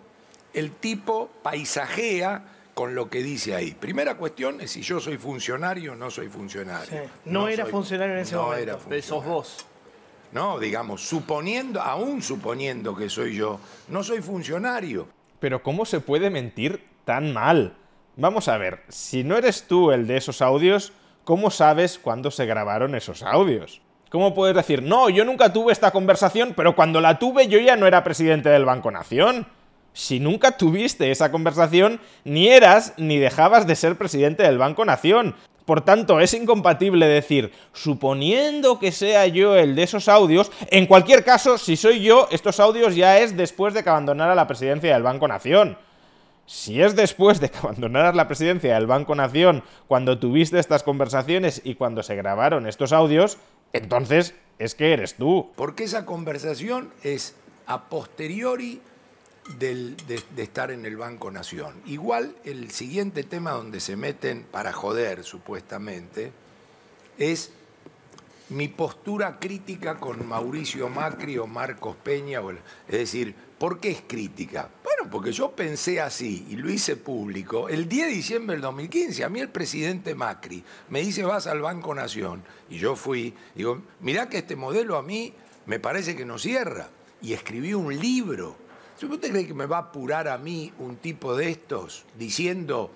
el 0.55 0.73
tipo 0.73 1.31
paisajea 1.43 2.43
con 2.75 2.95
lo 2.95 3.09
que 3.11 3.23
dice 3.23 3.55
ahí. 3.55 3.73
Primera 3.75 4.17
cuestión 4.17 4.61
es 4.61 4.71
si 4.73 4.83
yo 4.83 5.01
soy 5.01 5.17
funcionario 5.19 5.93
o 5.93 5.97
no 5.97 6.11
soy 6.11 6.29
funcionario. 6.29 6.89
Sí. 6.91 7.11
No 7.27 7.49
era 7.49 7.67
funcionario 7.67 8.15
en 8.15 8.21
ese 8.21 8.35
no 8.35 8.43
momento. 8.45 8.63
Era 8.63 8.79
Pero 8.89 9.03
sos 9.03 9.09
funcionario. 9.25 9.35
vos. 9.35 9.67
No, 10.33 10.59
digamos, 10.59 11.03
suponiendo, 11.09 11.81
aún 11.81 12.23
suponiendo 12.23 12.95
que 12.95 13.09
soy 13.09 13.35
yo, 13.35 13.59
no 13.89 14.03
soy 14.05 14.21
funcionario. 14.21 15.09
Pero 15.41 15.63
¿cómo 15.63 15.85
se 15.87 16.01
puede 16.01 16.29
mentir 16.31 16.85
tan 17.05 17.33
mal? 17.33 17.75
Vamos 18.21 18.49
a 18.49 18.59
ver, 18.59 18.81
si 18.89 19.23
no 19.23 19.37
eres 19.37 19.69
tú 19.69 19.93
el 19.93 20.09
de 20.09 20.17
esos 20.17 20.43
audios, 20.43 20.93
¿cómo 21.23 21.53
sabes 21.53 22.01
cuándo 22.01 22.33
se 22.33 22.47
grabaron 22.47 22.97
esos 22.97 23.23
audios? 23.23 23.81
¿Cómo 24.11 24.35
puedes 24.35 24.57
decir, 24.57 24.83
no, 24.83 25.09
yo 25.09 25.25
nunca 25.25 25.53
tuve 25.53 25.73
esta 25.73 25.93
conversación, 25.93 26.53
pero 26.57 26.75
cuando 26.75 27.01
la 27.01 27.21
tuve 27.21 27.47
yo 27.47 27.61
ya 27.61 27.77
no 27.77 27.87
era 27.87 28.03
presidente 28.03 28.49
del 28.49 28.65
Banco 28.65 28.91
Nación? 28.91 29.47
Si 29.93 30.19
nunca 30.19 30.57
tuviste 30.57 31.13
esa 31.13 31.31
conversación, 31.31 32.01
ni 32.25 32.49
eras 32.49 32.93
ni 32.97 33.19
dejabas 33.19 33.69
de 33.69 33.77
ser 33.77 33.97
presidente 33.97 34.43
del 34.43 34.59
Banco 34.59 34.85
Nación. 34.85 35.37
Por 35.65 35.83
tanto, 35.83 36.19
es 36.19 36.35
incompatible 36.35 37.07
decir, 37.07 37.53
suponiendo 37.73 38.81
que 38.81 38.91
sea 38.91 39.29
yo 39.29 39.55
el 39.55 39.77
de 39.77 39.85
esos 39.85 40.09
audios, 40.09 40.51
en 40.73 40.87
cualquier 40.87 41.23
caso, 41.23 41.57
si 41.57 41.77
soy 41.77 42.01
yo, 42.03 42.27
estos 42.33 42.59
audios 42.59 42.97
ya 42.97 43.21
es 43.21 43.37
después 43.37 43.75
de 43.75 43.85
que 43.85 43.91
abandonara 43.91 44.35
la 44.35 44.49
presidencia 44.49 44.93
del 44.93 45.05
Banco 45.05 45.29
Nación. 45.29 45.79
Si 46.51 46.81
es 46.81 46.97
después 46.97 47.41
de 47.41 47.51
que 47.51 47.59
abandonaras 47.63 48.17
la 48.17 48.27
presidencia 48.27 48.75
del 48.75 48.87
Banco 48.87 49.15
Nación, 49.15 49.63
cuando 49.87 50.19
tuviste 50.19 50.59
estas 50.59 50.83
conversaciones 50.83 51.61
y 51.63 51.75
cuando 51.75 52.03
se 52.03 52.17
grabaron 52.17 52.67
estos 52.67 52.93
audios, 52.93 53.37
entonces 53.75 54.35
es 54.59 54.75
que 54.75 54.95
eres 54.95 55.15
tú. 55.17 55.51
Porque 55.57 55.85
esa 55.85 56.07
conversación 56.07 56.91
es 57.03 57.35
a 57.67 57.85
posteriori 57.91 58.81
del- 59.59 59.95
de, 60.07 60.43
estar 60.43 60.71
en 60.71 60.87
el 60.87 60.97
Banco 60.97 61.31
Nación. 61.31 61.75
Igual 61.85 62.35
el 62.45 62.71
siguiente 62.71 63.25
tema 63.25 63.51
donde 63.51 63.81
se 63.81 63.97
meten 63.97 64.43
para 64.51 64.73
joder, 64.73 65.25
supuestamente, 65.25 66.33
es 67.19 67.53
mi 68.49 68.69
postura 68.69 69.39
crítica 69.39 69.97
con 69.97 70.27
Mauricio 70.27 70.89
Macri 70.89 71.37
o 71.37 71.47
Marcos 71.47 71.95
Peña. 72.03 72.41
o 72.41 72.51
Es 72.53 72.59
decir, 72.89 73.35
¿por 73.59 73.81
qué 73.81 73.91
es 73.91 74.03
crítica? 74.07 74.71
Bueno, 74.99 75.13
porque 75.13 75.33
yo 75.33 75.53
pensé 75.53 76.01
así 76.01 76.47
y 76.51 76.57
lo 76.57 76.69
hice 76.71 76.97
público. 76.97 77.69
El 77.69 77.89
10 77.89 78.09
de 78.09 78.13
diciembre 78.13 78.57
del 78.57 78.63
2015, 78.63 79.23
a 79.23 79.29
mí 79.29 79.39
el 79.39 79.49
presidente 79.49 80.15
Macri 80.17 80.65
me 80.89 81.01
dice 81.01 81.23
vas 81.23 81.47
al 81.47 81.61
Banco 81.61 81.95
Nación. 81.95 82.43
Y 82.69 82.79
yo 82.79 82.97
fui, 82.97 83.33
digo, 83.55 83.81
mirá 84.01 84.29
que 84.29 84.39
este 84.39 84.57
modelo 84.57 84.97
a 84.97 85.03
mí 85.03 85.33
me 85.67 85.79
parece 85.79 86.17
que 86.17 86.25
no 86.25 86.37
cierra. 86.39 86.89
Y 87.23 87.33
escribí 87.33 87.75
un 87.75 87.97
libro. 87.97 88.57
¿Usted 89.01 89.31
cree 89.31 89.47
que 89.47 89.55
me 89.55 89.67
va 89.67 89.77
a 89.77 89.81
apurar 89.83 90.27
a 90.27 90.37
mí 90.37 90.73
un 90.79 90.97
tipo 90.97 91.37
de 91.37 91.51
estos 91.51 92.05
diciendo 92.19 92.91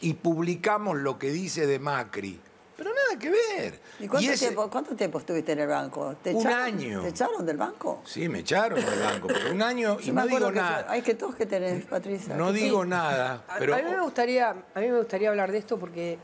y 0.00 0.14
publicamos 0.14 0.96
lo 0.96 1.18
que 1.18 1.30
dice 1.30 1.66
de 1.66 1.78
Macri? 1.78 2.40
Pero 2.78 2.90
nada 2.90 3.18
que 3.20 3.28
ver. 3.28 3.80
¿Y 3.98 4.06
cuánto, 4.06 4.30
ese- 4.30 4.46
tiempo, 4.46 4.70
cuánto 4.70 4.94
tiempo 4.94 5.18
estuviste 5.18 5.50
en 5.52 5.58
el 5.58 5.66
banco? 5.66 6.14
¿Te 6.22 6.32
Un 6.32 6.40
echaron? 6.42 6.58
año. 6.62 7.02
¿Te 7.02 7.08
echaron 7.08 7.44
del 7.44 7.56
banco? 7.56 8.02
Sí, 8.04 8.28
me 8.28 8.38
echaron 8.38 8.78
del 8.82 9.00
banco, 9.00 9.26
pero 9.26 9.50
un 9.52 9.60
año 9.62 9.96
y 10.00 10.12
no 10.12 10.24
digo 10.28 10.50
nada. 10.52 10.86
Hay 10.88 11.02
que 11.02 11.14
todos 11.14 11.34
que 11.34 11.44
tenés, 11.44 11.84
Patricia. 11.86 12.36
No 12.36 12.52
digo 12.52 12.84
sí. 12.84 12.88
nada, 12.88 13.42
A, 13.48 13.56
pero 13.58 13.74
a 13.74 13.78
mí 13.78 13.90
me 13.90 14.00
gustaría, 14.00 14.50
a 14.50 14.80
mí 14.80 14.88
me 14.88 14.96
gustaría 14.98 15.28
hablar 15.28 15.50
de 15.50 15.58
esto 15.58 15.76
porque 15.78 16.18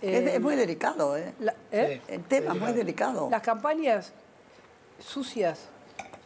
Es, 0.00 0.12
eh, 0.20 0.34
es 0.36 0.40
muy 0.40 0.54
delicado, 0.54 1.16
¿eh? 1.16 1.34
la- 1.40 1.54
¿eh? 1.72 2.00
El 2.06 2.22
tema 2.22 2.54
es 2.54 2.60
muy 2.60 2.72
delicado. 2.72 3.28
las 3.28 3.42
campañas 3.42 4.12
sucias 5.00 5.68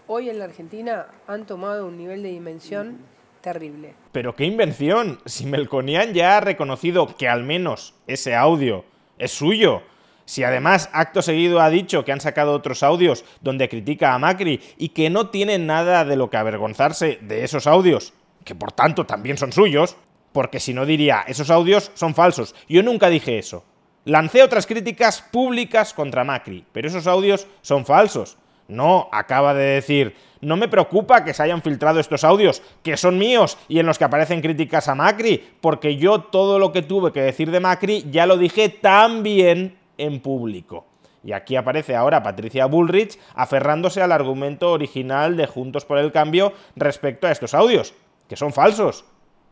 hoy 0.06 0.28
en 0.30 0.38
la 0.38 0.44
Argentina 0.44 1.06
han 1.26 1.46
tomado 1.46 1.86
un 1.86 1.96
nivel 1.96 2.22
de 2.22 2.28
dimensión 2.28 2.98
terrible. 3.40 3.94
Pero 4.12 4.36
qué 4.36 4.44
invención, 4.44 5.18
si 5.24 5.46
Melconian 5.46 6.12
ya 6.12 6.36
ha 6.36 6.40
reconocido 6.40 7.16
que 7.16 7.28
al 7.28 7.42
menos 7.44 7.94
ese 8.06 8.34
audio 8.34 8.84
es 9.22 9.32
suyo. 9.32 9.82
Si 10.24 10.44
además 10.44 10.88
acto 10.92 11.22
seguido 11.22 11.60
ha 11.60 11.70
dicho 11.70 12.04
que 12.04 12.12
han 12.12 12.20
sacado 12.20 12.52
otros 12.52 12.82
audios 12.82 13.24
donde 13.40 13.68
critica 13.68 14.14
a 14.14 14.18
Macri 14.18 14.60
y 14.78 14.90
que 14.90 15.10
no 15.10 15.28
tienen 15.28 15.66
nada 15.66 16.04
de 16.04 16.16
lo 16.16 16.30
que 16.30 16.36
avergonzarse 16.36 17.18
de 17.22 17.44
esos 17.44 17.66
audios, 17.66 18.12
que 18.44 18.54
por 18.54 18.72
tanto 18.72 19.04
también 19.04 19.36
son 19.36 19.52
suyos, 19.52 19.96
porque 20.32 20.60
si 20.60 20.74
no 20.74 20.86
diría, 20.86 21.24
esos 21.26 21.50
audios 21.50 21.90
son 21.94 22.14
falsos. 22.14 22.54
Yo 22.68 22.82
nunca 22.82 23.08
dije 23.08 23.38
eso. 23.38 23.64
Lancé 24.04 24.42
otras 24.42 24.66
críticas 24.66 25.22
públicas 25.22 25.94
contra 25.94 26.24
Macri, 26.24 26.64
pero 26.72 26.88
esos 26.88 27.06
audios 27.06 27.46
son 27.60 27.86
falsos. 27.86 28.38
No, 28.68 29.08
acaba 29.12 29.54
de 29.54 29.64
decir, 29.64 30.14
no 30.40 30.56
me 30.56 30.68
preocupa 30.68 31.24
que 31.24 31.34
se 31.34 31.42
hayan 31.42 31.62
filtrado 31.62 32.00
estos 32.00 32.24
audios, 32.24 32.62
que 32.82 32.96
son 32.96 33.18
míos 33.18 33.58
y 33.68 33.78
en 33.78 33.86
los 33.86 33.98
que 33.98 34.04
aparecen 34.04 34.40
críticas 34.40 34.88
a 34.88 34.94
Macri, 34.94 35.42
porque 35.60 35.96
yo 35.96 36.20
todo 36.20 36.58
lo 36.58 36.72
que 36.72 36.82
tuve 36.82 37.12
que 37.12 37.22
decir 37.22 37.50
de 37.50 37.60
Macri 37.60 38.04
ya 38.10 38.26
lo 38.26 38.36
dije 38.36 38.68
también 38.68 39.78
en 39.98 40.20
público. 40.20 40.86
Y 41.24 41.32
aquí 41.32 41.54
aparece 41.54 41.94
ahora 41.94 42.22
Patricia 42.22 42.66
Bullrich 42.66 43.18
aferrándose 43.34 44.02
al 44.02 44.10
argumento 44.10 44.72
original 44.72 45.36
de 45.36 45.46
Juntos 45.46 45.84
por 45.84 45.98
el 45.98 46.10
Cambio 46.10 46.52
respecto 46.74 47.26
a 47.26 47.30
estos 47.30 47.54
audios, 47.54 47.94
que 48.28 48.36
son 48.36 48.52
falsos. 48.52 49.04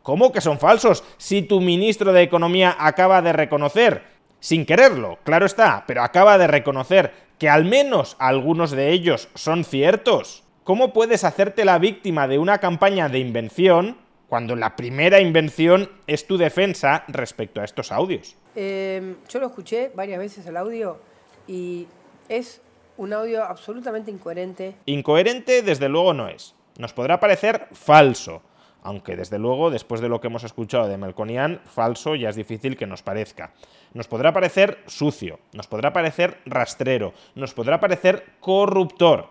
¿Cómo 0.02 0.32
que 0.32 0.40
son 0.40 0.58
falsos? 0.58 1.04
Si 1.18 1.42
tu 1.42 1.60
ministro 1.60 2.12
de 2.12 2.22
Economía 2.22 2.74
acaba 2.78 3.22
de 3.22 3.32
reconocer, 3.32 4.02
sin 4.40 4.66
quererlo, 4.66 5.18
claro 5.22 5.46
está, 5.46 5.84
pero 5.86 6.02
acaba 6.02 6.38
de 6.38 6.46
reconocer 6.46 7.12
que 7.40 7.48
al 7.48 7.64
menos 7.64 8.16
algunos 8.20 8.70
de 8.70 8.92
ellos 8.92 9.28
son 9.34 9.64
ciertos. 9.64 10.44
¿Cómo 10.62 10.92
puedes 10.92 11.24
hacerte 11.24 11.64
la 11.64 11.78
víctima 11.78 12.28
de 12.28 12.38
una 12.38 12.58
campaña 12.58 13.08
de 13.08 13.18
invención 13.18 13.96
cuando 14.28 14.54
la 14.54 14.76
primera 14.76 15.20
invención 15.20 15.90
es 16.06 16.26
tu 16.26 16.36
defensa 16.36 17.02
respecto 17.08 17.62
a 17.62 17.64
estos 17.64 17.92
audios? 17.92 18.36
Eh, 18.54 19.16
yo 19.26 19.40
lo 19.40 19.46
escuché 19.46 19.90
varias 19.94 20.18
veces 20.18 20.44
el 20.44 20.56
audio 20.58 21.00
y 21.48 21.88
es 22.28 22.60
un 22.98 23.14
audio 23.14 23.42
absolutamente 23.42 24.10
incoherente. 24.10 24.76
Incoherente 24.84 25.62
desde 25.62 25.88
luego 25.88 26.12
no 26.12 26.28
es. 26.28 26.54
Nos 26.76 26.92
podrá 26.92 27.18
parecer 27.18 27.68
falso, 27.72 28.42
aunque 28.82 29.16
desde 29.16 29.38
luego 29.38 29.70
después 29.70 30.00
de 30.00 30.08
lo 30.08 30.20
que 30.20 30.28
hemos 30.28 30.44
escuchado 30.44 30.88
de 30.88 30.96
Melconian, 30.96 31.60
falso 31.64 32.14
ya 32.14 32.28
es 32.28 32.36
difícil 32.36 32.76
que 32.76 32.86
nos 32.86 33.02
parezca. 33.02 33.52
Nos 33.94 34.08
podrá 34.08 34.32
parecer 34.32 34.78
sucio, 34.86 35.40
nos 35.52 35.66
podrá 35.66 35.92
parecer 35.92 36.38
rastrero, 36.46 37.12
nos 37.34 37.54
podrá 37.54 37.80
parecer 37.80 38.24
corruptor, 38.40 39.28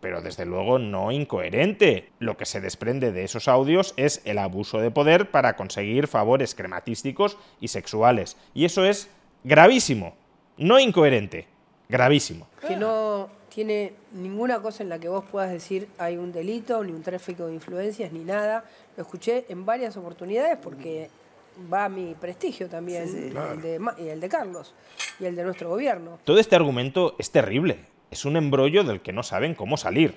pero 0.00 0.20
desde 0.22 0.46
luego 0.46 0.78
no 0.78 1.12
incoherente. 1.12 2.10
Lo 2.18 2.36
que 2.36 2.46
se 2.46 2.60
desprende 2.60 3.12
de 3.12 3.24
esos 3.24 3.48
audios 3.48 3.94
es 3.96 4.22
el 4.24 4.38
abuso 4.38 4.78
de 4.78 4.90
poder 4.90 5.30
para 5.30 5.56
conseguir 5.56 6.06
favores 6.06 6.54
crematísticos 6.54 7.38
y 7.60 7.68
sexuales. 7.68 8.36
Y 8.54 8.64
eso 8.64 8.84
es 8.84 9.10
gravísimo, 9.44 10.14
no 10.56 10.78
incoherente, 10.78 11.46
gravísimo. 11.88 12.48
que 12.66 12.76
no 12.76 13.28
tiene 13.50 13.92
ninguna 14.12 14.60
cosa 14.62 14.82
en 14.82 14.88
la 14.88 14.98
que 14.98 15.08
vos 15.08 15.24
puedas 15.30 15.50
decir 15.50 15.88
hay 15.98 16.16
un 16.16 16.32
delito, 16.32 16.82
ni 16.82 16.92
un 16.92 17.02
tráfico 17.02 17.46
de 17.46 17.54
influencias, 17.54 18.12
ni 18.12 18.24
nada. 18.24 18.64
Lo 19.00 19.04
escuché 19.04 19.46
en 19.48 19.64
varias 19.64 19.96
oportunidades 19.96 20.58
porque 20.62 21.08
va 21.72 21.88
mi 21.88 22.14
prestigio 22.14 22.68
también, 22.68 23.04
el 23.04 23.62
de 23.62 23.80
y 23.96 24.08
el 24.08 24.20
de 24.20 24.28
Carlos, 24.28 24.74
y 25.18 25.24
el 25.24 25.34
de 25.34 25.42
nuestro 25.42 25.70
gobierno. 25.70 26.18
Todo 26.24 26.38
este 26.38 26.54
argumento 26.54 27.16
es 27.18 27.30
terrible. 27.30 27.78
Es 28.10 28.26
un 28.26 28.36
embrollo 28.36 28.84
del 28.84 29.00
que 29.00 29.14
no 29.14 29.22
saben 29.22 29.54
cómo 29.54 29.78
salir. 29.78 30.16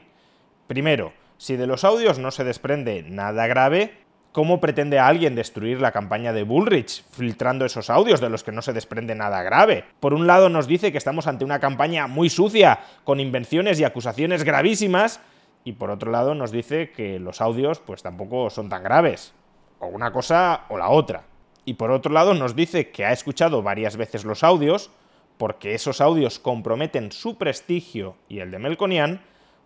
Primero, 0.68 1.14
si 1.38 1.56
de 1.56 1.66
los 1.66 1.86
audios 1.86 2.20
no 2.20 2.30
se 2.32 2.44
desprende 2.44 3.04
nada 3.04 3.48
grave, 3.48 3.94
¿cómo 4.34 4.60
pretende 4.60 5.00
alguien 5.00 5.34
destruir 5.34 5.80
la 5.80 5.94
campaña 5.94 6.34
de 6.34 6.44
Bullrich 6.44 7.06
filtrando 7.10 7.64
esos 7.64 7.90
audios 7.90 8.20
de 8.20 8.30
los 8.30 8.44
que 8.44 8.52
no 8.52 8.62
se 8.62 8.74
desprende 8.74 9.16
nada 9.16 9.44
grave? 9.44 9.86
Por 10.02 10.14
un 10.14 10.28
lado 10.28 10.50
nos 10.50 10.68
dice 10.68 10.92
que 10.92 10.98
estamos 10.98 11.28
ante 11.28 11.46
una 11.46 11.62
campaña 11.62 12.08
muy 12.08 12.30
sucia, 12.30 12.82
con 13.06 13.22
invenciones 13.22 13.80
y 13.80 13.86
acusaciones 13.86 14.44
gravísimas, 14.44 15.22
y 15.64 15.74
por 15.74 15.90
otro 15.90 16.12
lado 16.12 16.36
nos 16.36 16.52
dice 16.52 16.92
que 16.92 17.20
los 17.20 17.42
audios 17.42 17.80
pues 17.80 18.02
tampoco 18.04 18.50
son 18.50 18.70
tan 18.70 18.84
graves. 18.84 19.34
O 19.80 19.88
una 19.88 20.12
cosa 20.12 20.66
o 20.70 20.78
la 20.78 20.90
otra. 20.90 21.24
Y 21.66 21.76
por 21.76 21.92
otro 21.92 22.12
lado 22.12 22.34
nos 22.34 22.56
dice 22.56 22.90
que 22.90 23.06
ha 23.06 23.12
escuchado 23.14 23.62
varias 23.64 23.96
veces 23.98 24.26
los 24.26 24.44
audios, 24.44 24.92
porque 25.38 25.74
esos 25.74 26.02
audios 26.02 26.40
comprometen 26.40 27.12
su 27.12 27.38
prestigio 27.38 28.16
y 28.28 28.40
el 28.40 28.52
de 28.52 28.60
Melconian, 28.60 29.22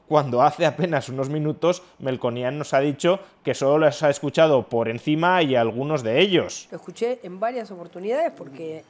cuando 0.07 0.41
hace 0.41 0.65
apenas 0.65 1.09
unos 1.09 1.29
minutos 1.29 1.83
Melconian 1.99 2.57
nos 2.57 2.73
ha 2.73 2.79
dicho 2.79 3.19
que 3.43 3.53
solo 3.53 3.79
los 3.87 4.01
ha 4.03 4.09
escuchado 4.09 4.69
por 4.69 4.87
encima 4.89 5.41
y 5.43 5.55
algunos 5.55 6.03
de 6.03 6.19
ellos. 6.21 6.67
Lo 6.71 6.77
escuché 6.77 7.19
en 7.23 7.39
varias 7.39 7.69
oportunidades 7.71 8.31
porque 8.37 8.83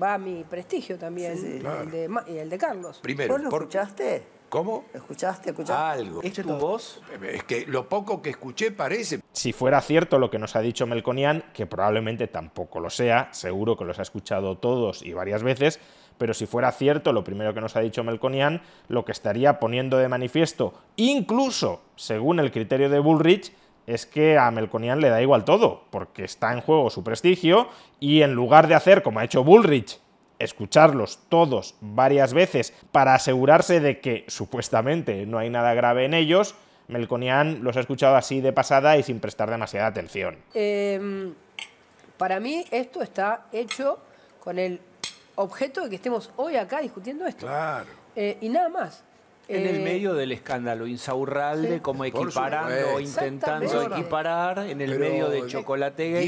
va 0.00 0.16
mi 0.18 0.44
prestigio 0.44 0.96
también, 0.98 1.36
Sí, 1.36 1.58
sí. 1.60 1.66
el 1.82 1.90
de 1.90 2.08
Ma- 2.08 2.24
y 2.28 2.36
el 2.36 2.48
de 2.48 2.58
Carlos. 2.58 3.00
Primero, 3.02 3.32
¿Vos 3.34 3.42
lo 3.42 3.50
por- 3.50 3.62
escuchaste? 3.62 4.22
¿Cómo? 4.52 4.84
¿Escuchaste? 4.92 5.48
¿Escuchaste? 5.48 6.02
Algo. 6.02 6.22
¿Es 6.22 6.34
tu 6.34 6.54
voz? 6.58 7.00
Es 7.22 7.42
que 7.44 7.64
lo 7.66 7.88
poco 7.88 8.20
que 8.20 8.28
escuché 8.28 8.70
parece. 8.70 9.20
Si 9.32 9.54
fuera 9.54 9.80
cierto 9.80 10.18
lo 10.18 10.30
que 10.30 10.38
nos 10.38 10.56
ha 10.56 10.60
dicho 10.60 10.86
Melconian, 10.86 11.42
que 11.54 11.64
probablemente 11.64 12.26
tampoco 12.26 12.78
lo 12.78 12.90
sea, 12.90 13.30
seguro 13.32 13.78
que 13.78 13.86
los 13.86 13.98
ha 13.98 14.02
escuchado 14.02 14.58
todos 14.58 15.02
y 15.02 15.14
varias 15.14 15.42
veces, 15.42 15.80
pero 16.18 16.34
si 16.34 16.44
fuera 16.44 16.70
cierto 16.70 17.14
lo 17.14 17.24
primero 17.24 17.54
que 17.54 17.62
nos 17.62 17.76
ha 17.76 17.80
dicho 17.80 18.04
Melconian, 18.04 18.60
lo 18.88 19.06
que 19.06 19.12
estaría 19.12 19.58
poniendo 19.58 19.96
de 19.96 20.08
manifiesto, 20.08 20.74
incluso 20.96 21.80
según 21.96 22.38
el 22.38 22.52
criterio 22.52 22.90
de 22.90 22.98
Bullrich, 22.98 23.54
es 23.86 24.04
que 24.04 24.36
a 24.36 24.50
Melconian 24.50 25.00
le 25.00 25.08
da 25.08 25.22
igual 25.22 25.46
todo, 25.46 25.84
porque 25.88 26.24
está 26.24 26.52
en 26.52 26.60
juego 26.60 26.90
su 26.90 27.02
prestigio 27.02 27.68
y 28.00 28.20
en 28.20 28.34
lugar 28.34 28.68
de 28.68 28.74
hacer 28.74 29.02
como 29.02 29.18
ha 29.18 29.24
hecho 29.24 29.44
Bullrich, 29.44 29.98
escucharlos 30.42 31.18
todos 31.28 31.76
varias 31.80 32.34
veces 32.34 32.72
para 32.90 33.14
asegurarse 33.14 33.80
de 33.80 34.00
que 34.00 34.24
supuestamente 34.28 35.26
no 35.26 35.38
hay 35.38 35.50
nada 35.50 35.74
grave 35.74 36.04
en 36.04 36.14
ellos, 36.14 36.54
Melconian 36.88 37.62
los 37.62 37.76
ha 37.76 37.80
escuchado 37.80 38.16
así 38.16 38.40
de 38.40 38.52
pasada 38.52 38.96
y 38.96 39.02
sin 39.02 39.20
prestar 39.20 39.50
demasiada 39.50 39.86
atención. 39.86 40.36
Eh, 40.54 41.32
para 42.16 42.40
mí 42.40 42.64
esto 42.70 43.02
está 43.02 43.46
hecho 43.52 43.98
con 44.40 44.58
el 44.58 44.80
objeto 45.36 45.82
de 45.82 45.90
que 45.90 45.96
estemos 45.96 46.30
hoy 46.36 46.56
acá 46.56 46.80
discutiendo 46.80 47.26
esto. 47.26 47.46
Claro. 47.46 47.86
Eh, 48.14 48.38
y 48.40 48.48
nada 48.48 48.68
más. 48.68 49.04
En 49.48 49.66
el 49.66 49.76
Eh, 49.76 49.84
medio 49.84 50.14
del 50.14 50.32
escándalo 50.32 50.86
Insaurralde, 50.86 51.74
sí. 51.74 51.80
como 51.80 52.04
equiparando 52.04 53.00
intentando 53.00 53.82
equiparar 53.82 54.60
en 54.60 54.80
el 54.80 54.90
Pero, 54.90 55.00
medio 55.00 55.28
de 55.28 55.38
eh. 55.38 55.42
Diego, 55.42 55.48
Chocolate, 55.48 56.22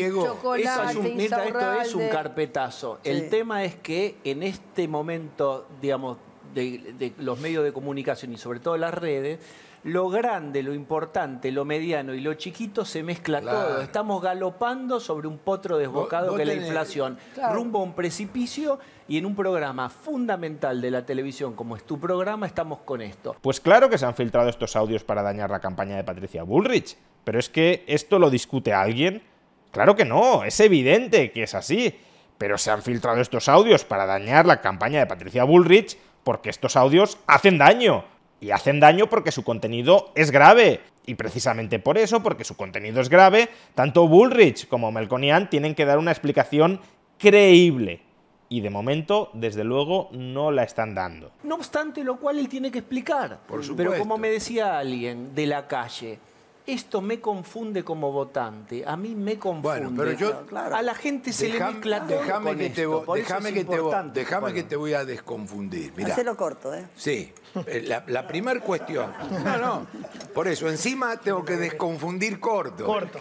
Eso 0.63 0.83
es 0.91 0.97
un, 0.97 1.17
Mirta, 1.17 1.45
esto 1.45 1.73
es 1.81 1.95
un 1.95 2.09
carpetazo. 2.09 2.99
El 3.05 3.29
tema 3.31 3.65
es 3.65 3.77
que 3.77 4.17
en 4.25 4.43
este 4.43 4.89
momento, 4.89 5.67
digamos, 5.81 6.19
de, 6.55 6.95
de 6.99 7.13
los 7.19 7.39
medios 7.41 7.65
de 7.65 7.73
comunicación 7.73 8.33
y 8.33 8.37
sobre 8.37 8.61
todo 8.61 8.77
las 8.77 8.95
redes, 8.95 9.39
lo 9.85 10.09
grande, 10.09 10.63
lo 10.63 10.73
importante, 10.73 11.53
lo 11.53 11.65
mediano 11.67 12.15
y 12.15 12.21
lo 12.21 12.35
chiquito 12.35 12.85
se 12.85 13.03
mezcla 13.03 13.41
Claro. 13.41 13.59
todo. 13.59 13.81
Estamos 13.83 14.23
galopando 14.23 14.99
sobre 14.99 15.29
un 15.29 15.39
potro 15.39 15.77
desbocado 15.79 16.35
que 16.37 16.43
es 16.43 16.49
la 16.49 16.55
inflación, 16.55 17.19
Claro. 17.35 17.55
rumbo 17.55 17.81
a 17.81 17.83
un 17.83 17.93
precipicio 17.95 18.79
y 19.09 19.19
en 19.19 19.27
un 19.27 19.37
programa 19.37 19.91
fundamental 19.91 20.81
de 20.81 20.91
la 20.91 21.05
televisión 21.05 21.55
como 21.55 21.77
es 21.77 21.85
tu 21.85 22.01
programa 22.01 22.47
estamos 22.47 22.81
con 22.81 23.03
esto. 23.03 23.37
Pues 23.43 23.61
claro 23.61 23.91
que 23.91 23.99
se 23.99 24.07
han 24.07 24.15
filtrado 24.15 24.49
estos 24.49 24.75
audios 24.75 25.05
para 25.05 25.23
dañar 25.23 25.51
la 25.51 25.61
campaña 25.61 25.97
de 25.97 26.05
Patricia 26.05 26.43
Bullrich, 26.45 26.97
pero 27.23 27.39
es 27.39 27.51
que 27.51 27.85
esto 27.87 28.19
lo 28.19 28.31
discute 28.31 28.73
alguien. 28.73 29.23
Claro 29.71 29.95
que 29.97 30.05
no, 30.07 30.45
es 30.45 30.59
evidente 30.61 31.31
que 31.31 31.43
es 31.43 31.55
así, 31.55 31.95
pero 32.39 32.57
se 32.57 32.71
han 32.71 32.81
filtrado 32.83 33.21
estos 33.21 33.49
audios 33.51 33.85
para 33.85 34.07
dañar 34.07 34.47
la 34.47 34.63
campaña 34.63 35.01
de 35.01 35.07
Patricia 35.07 35.45
Bullrich 35.45 35.99
porque 36.23 36.49
estos 36.49 36.75
audios 36.77 37.19
hacen 37.27 37.59
daño. 37.59 38.05
Y 38.45 38.51
hacen 38.51 38.79
daño 38.79 39.09
porque 39.09 39.33
su 39.33 39.43
contenido 39.43 40.13
es 40.15 40.31
grave. 40.31 40.83
Y 41.07 41.15
precisamente 41.15 41.79
por 41.79 41.97
eso, 41.97 42.23
porque 42.23 42.45
su 42.45 42.59
contenido 42.59 43.01
es 43.01 43.09
grave, 43.09 43.49
tanto 43.75 44.07
Bullrich 44.07 44.69
como 44.69 44.93
Melconian 44.93 45.49
tienen 45.49 45.75
que 45.75 45.87
dar 45.87 45.97
una 45.97 46.11
explicación 46.11 46.79
creíble. 47.17 48.03
Y 48.51 48.61
de 48.61 48.69
momento, 48.69 49.31
desde 49.33 49.65
luego, 49.65 50.11
no 50.13 50.51
la 50.51 50.63
están 50.63 50.95
dando. 50.95 51.33
No 51.43 51.55
obstante 51.55 52.05
lo 52.05 52.19
cual 52.19 52.39
él 52.39 52.51
tiene 52.51 52.71
que 52.71 52.81
explicar. 52.81 53.39
Por 53.47 53.61
Pero 53.61 53.63
supuesto. 53.63 53.99
como 53.99 54.19
me 54.19 54.29
decía 54.29 54.79
alguien 54.79 55.35
de 55.35 55.47
la 55.47 55.67
calle, 55.67 56.19
esto 56.67 57.03
me 57.03 57.21
confunde 57.21 57.85
como 57.85 58.11
votante, 58.11 58.85
a 58.87 58.97
mí 58.97 59.15
me 59.15 59.39
confunde. 59.39 59.81
Bueno, 59.81 59.93
pero 59.97 60.13
yo- 60.13 60.47
Claro. 60.47 60.75
A 60.77 60.83
la 60.83 60.95
gente 60.95 61.33
se 61.33 61.49
le 61.49 61.61
mezcla 61.61 62.07
todo 62.07 62.19
déjame 62.21 62.51
con 62.51 62.59
que 62.59 62.71
te, 62.71 62.87
vo- 62.89 63.01
es 63.19 63.27
que 63.53 63.65
te, 63.65 63.81
vo- 63.81 64.41
bueno. 64.41 64.55
que 64.55 64.63
te 64.63 64.77
voy 64.77 64.95
a 64.95 65.05
desconfundir. 65.05 65.93
Mirá. 65.97 66.15
Hacelo 66.15 66.37
corto, 66.37 66.75
¿eh? 66.75 66.87
Sí, 66.97 67.33
eh, 67.67 67.83
la, 67.87 68.05
la 68.07 68.27
primera 68.27 68.61
cuestión. 68.61 69.13
No, 69.45 69.59
no. 69.59 69.87
Por 70.33 70.49
eso, 70.49 70.69
encima 70.69 71.17
tengo 71.19 71.45
que 71.45 71.57
desconfundir 71.57 72.41
corto. 72.41 72.87
Corto. 72.87 73.19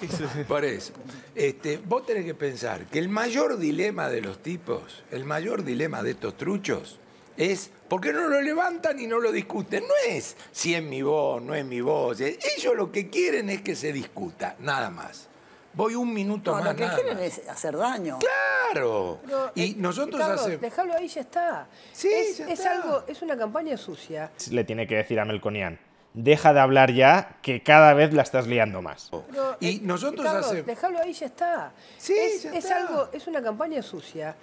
Por 0.47 0.63
eso. 0.63 0.93
Este, 1.35 1.77
vos 1.85 2.05
tenés 2.05 2.25
que 2.25 2.35
pensar 2.35 2.85
que 2.85 2.99
el 2.99 3.09
mayor 3.09 3.57
dilema 3.57 4.07
de 4.07 4.21
los 4.21 4.39
tipos, 4.41 5.03
el 5.11 5.25
mayor 5.25 5.63
dilema 5.63 6.01
de 6.01 6.11
estos 6.11 6.37
truchos, 6.37 6.99
es 7.35 7.71
¿por 7.93 8.01
qué 8.01 8.11
no 8.11 8.27
lo 8.27 8.41
levantan 8.41 8.99
y 8.99 9.05
no 9.05 9.19
lo 9.19 9.31
discuten? 9.31 9.83
No 9.87 9.93
es 10.09 10.35
si 10.51 10.73
es 10.73 10.81
mi 10.81 11.03
voz, 11.03 11.43
no 11.43 11.53
es 11.53 11.63
mi 11.63 11.79
voz. 11.79 12.19
Ellos 12.21 12.75
lo 12.75 12.91
que 12.91 13.07
quieren 13.07 13.51
es 13.51 13.61
que 13.61 13.75
se 13.75 13.93
discuta, 13.93 14.55
nada 14.61 14.89
más. 14.89 15.27
Voy 15.75 15.93
un 15.93 16.11
minuto 16.11 16.49
No, 16.49 16.57
más. 16.57 16.65
lo 16.65 16.75
que 16.75 16.85
nada 16.85 16.95
quieren 16.95 17.17
más. 17.17 17.37
es 17.37 17.47
hacer 17.47 17.77
daño. 17.77 18.17
Claro. 18.17 19.19
pero, 19.23 19.51
y 19.53 19.73
eh, 19.73 19.75
nosotros 19.77 20.19
Carlos, 20.19 20.41
hacemos. 20.41 20.61
Déjalo 20.61 20.93
ahí, 20.95 21.07
ya 21.07 21.21
está. 21.21 21.67
Sí, 21.91 22.09
es, 22.11 22.39
ya 22.39 22.47
es 22.47 22.59
está. 22.61 22.71
algo, 22.71 23.03
es 23.07 23.21
una 23.21 23.37
campaña 23.37 23.77
sucia. 23.77 24.31
Le 24.49 24.63
tiene 24.63 24.87
que 24.87 24.95
decir 24.95 25.19
a 25.19 25.25
Melconian, 25.25 25.79
deja 26.15 26.51
de 26.51 26.61
hablar 26.61 26.91
ya, 26.93 27.37
que 27.43 27.61
cada 27.61 27.93
vez 27.93 28.11
la 28.11 28.23
estás 28.23 28.47
liando 28.47 28.81
más. 28.81 29.09
Pero, 29.29 29.55
Y 29.59 29.69
eh, 29.77 29.79
nosotros 29.83 30.25
Carlos, 30.25 30.47
hacemos- 30.47 30.65
Déjalo 30.65 30.99
ahí, 30.99 31.13
ya 31.13 31.25
está. 31.27 31.71
Sí, 31.97 32.15
es, 32.17 32.41
ya 32.41 32.53
es 32.53 32.63
está. 32.65 32.77
algo, 32.77 33.09
es 33.13 33.27
una 33.27 33.43
campaña 33.43 33.83
sucia. 33.83 34.35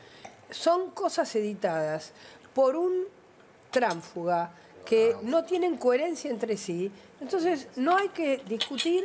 Son 0.50 0.92
cosas 0.92 1.34
editadas 1.34 2.12
por 2.54 2.76
un 2.76 3.18
tránfuga 3.70 4.52
que 4.84 5.16
no 5.22 5.44
tienen 5.44 5.76
coherencia 5.76 6.30
entre 6.30 6.56
sí. 6.56 6.90
Entonces, 7.20 7.68
no 7.76 7.96
hay 7.96 8.08
que 8.08 8.40
discutir 8.48 9.04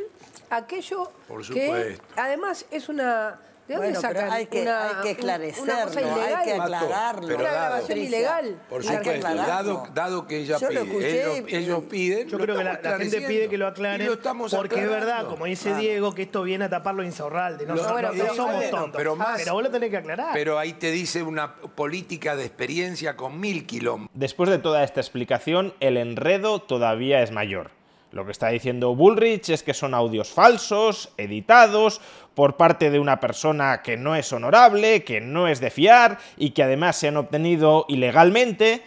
aquello 0.50 1.10
Por 1.28 1.46
que 1.46 1.66
supuesto. 1.66 2.04
además 2.16 2.66
es 2.70 2.88
una. 2.88 3.40
¿De 3.68 3.74
dónde 3.74 3.88
Bueno, 3.90 4.00
pero 4.08 4.14
sacan 4.20 4.32
hay 4.32 4.46
que, 4.46 4.62
una, 4.62 4.88
hay 4.90 4.94
que 5.02 5.10
esclarecerlo, 5.10 5.64
una 5.74 5.82
cosa 5.86 5.98
hay 5.98 6.04
ilegal? 6.06 6.44
que 6.44 6.52
aclararlo. 6.52 7.26
Pero 7.26 7.40
una 7.40 7.48
dado- 7.50 7.56
grabación 7.66 7.88
Patricia, 7.88 8.06
ilegal. 8.18 8.60
Por 8.70 8.80
hay 8.80 8.86
que 8.86 8.94
supuesto, 8.96 9.26
aclararlo. 9.26 9.72
dado, 9.74 9.86
dado 9.92 10.26
que 10.28 10.36
ella 10.38 10.58
Yo 10.58 10.70
lo 10.70 10.80
pide, 10.82 10.82
escuché 10.92 11.20
ellos, 11.34 11.50
y- 11.50 11.56
ellos 11.56 11.84
piden, 11.90 12.28
Yo 12.28 12.38
creo 12.38 12.56
que 12.56 12.62
la, 12.62 12.76
gente 12.76 13.20
pide 13.22 13.48
que 13.48 13.58
lo 13.58 13.66
aclaren 13.66 14.06
lo 14.06 14.12
estamos 14.12 14.54
porque 14.54 14.80
es 14.84 14.88
verdad, 14.88 15.26
como 15.26 15.46
dice 15.46 15.64
Claro. 15.70 15.80
Diego, 15.80 16.14
que 16.14 16.22
esto 16.22 16.42
viene 16.44 16.66
a 16.66 16.68
tapar 16.70 16.94
lo 16.94 17.02
insaurralde. 17.02 17.66
No, 17.66 17.74
Lo- 17.74 17.82
so- 17.82 17.90
bueno, 17.92 18.12
no 18.12 18.22
pero- 18.22 18.34
somos 18.36 18.70
tontos. 18.70 18.96
pero 18.96 19.16
más- 19.16 19.50
vos 19.50 19.62
lo 19.64 19.70
tenés 19.72 19.90
que 19.90 19.96
aclarar. 19.96 20.30
Pero 20.32 20.60
ahí 20.60 20.74
te 20.74 20.92
dice 20.92 21.24
una 21.24 21.56
política 21.56 22.36
de 22.36 22.44
experiencia 22.44 23.16
con 23.16 23.40
mil 23.40 23.66
kilómetros. 23.66 24.16
Después 24.16 24.48
de 24.48 24.58
toda 24.58 24.84
esta 24.84 25.00
explicación, 25.00 25.74
el 25.80 25.96
enredo 25.96 26.62
todavía 26.62 27.20
es 27.20 27.32
mayor. 27.32 27.72
Lo 28.12 28.24
que 28.24 28.32
está 28.32 28.48
diciendo 28.48 28.94
Bullrich 28.94 29.50
es 29.50 29.62
que 29.62 29.74
son 29.74 29.92
audios 29.94 30.30
falsos, 30.30 31.12
editados, 31.16 32.00
por 32.34 32.56
parte 32.56 32.90
de 32.90 32.98
una 32.98 33.18
persona 33.18 33.82
que 33.82 33.96
no 33.96 34.14
es 34.14 34.32
honorable, 34.32 35.04
que 35.04 35.20
no 35.20 35.48
es 35.48 35.60
de 35.60 35.70
fiar 35.70 36.18
y 36.36 36.50
que 36.50 36.62
además 36.62 36.96
se 36.96 37.08
han 37.08 37.16
obtenido 37.16 37.84
ilegalmente, 37.88 38.82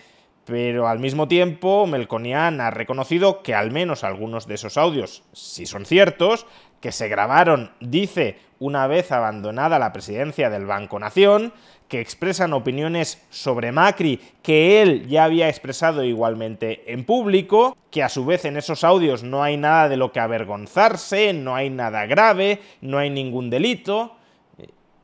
pero 0.46 0.88
al 0.88 1.00
mismo 1.00 1.28
tiempo 1.28 1.86
Melconian 1.86 2.62
ha 2.62 2.72
reconocido 2.72 3.44
que 3.44 3.54
al 3.54 3.72
menos 3.72 4.04
algunos 4.04 4.48
de 4.48 4.56
esos 4.56 4.78
audios, 4.78 5.24
si 5.34 5.66
son 5.66 5.86
ciertos, 5.86 6.48
que 6.80 6.92
se 6.92 7.08
grabaron, 7.08 7.72
dice, 7.80 8.40
una 8.60 8.88
vez 8.88 9.12
abandonada 9.12 9.80
la 9.80 9.94
presidencia 9.94 10.50
del 10.50 10.66
Banco 10.66 10.98
Nación, 11.00 11.54
que 11.90 12.00
expresan 12.00 12.54
opiniones 12.54 13.22
sobre 13.32 13.72
Macri 13.72 14.22
que 14.44 14.82
él 14.82 15.08
ya 15.08 15.26
había 15.26 15.50
expresado 15.50 16.04
igualmente 16.04 16.94
en 16.94 17.04
público, 17.04 17.76
que 17.92 18.04
a 18.04 18.10
su 18.10 18.26
vez 18.26 18.46
en 18.46 18.56
esos 18.56 18.84
audios 18.84 19.24
no 19.24 19.44
hay 19.44 19.58
nada 19.58 19.90
de 19.90 19.98
lo 19.98 20.12
que 20.12 20.20
avergonzarse, 20.20 21.34
no 21.34 21.56
hay 21.56 21.72
nada 21.72 22.06
grave, 22.06 22.62
no 22.82 23.00
hay 23.00 23.10
ningún 23.10 23.50
delito. 23.50 24.16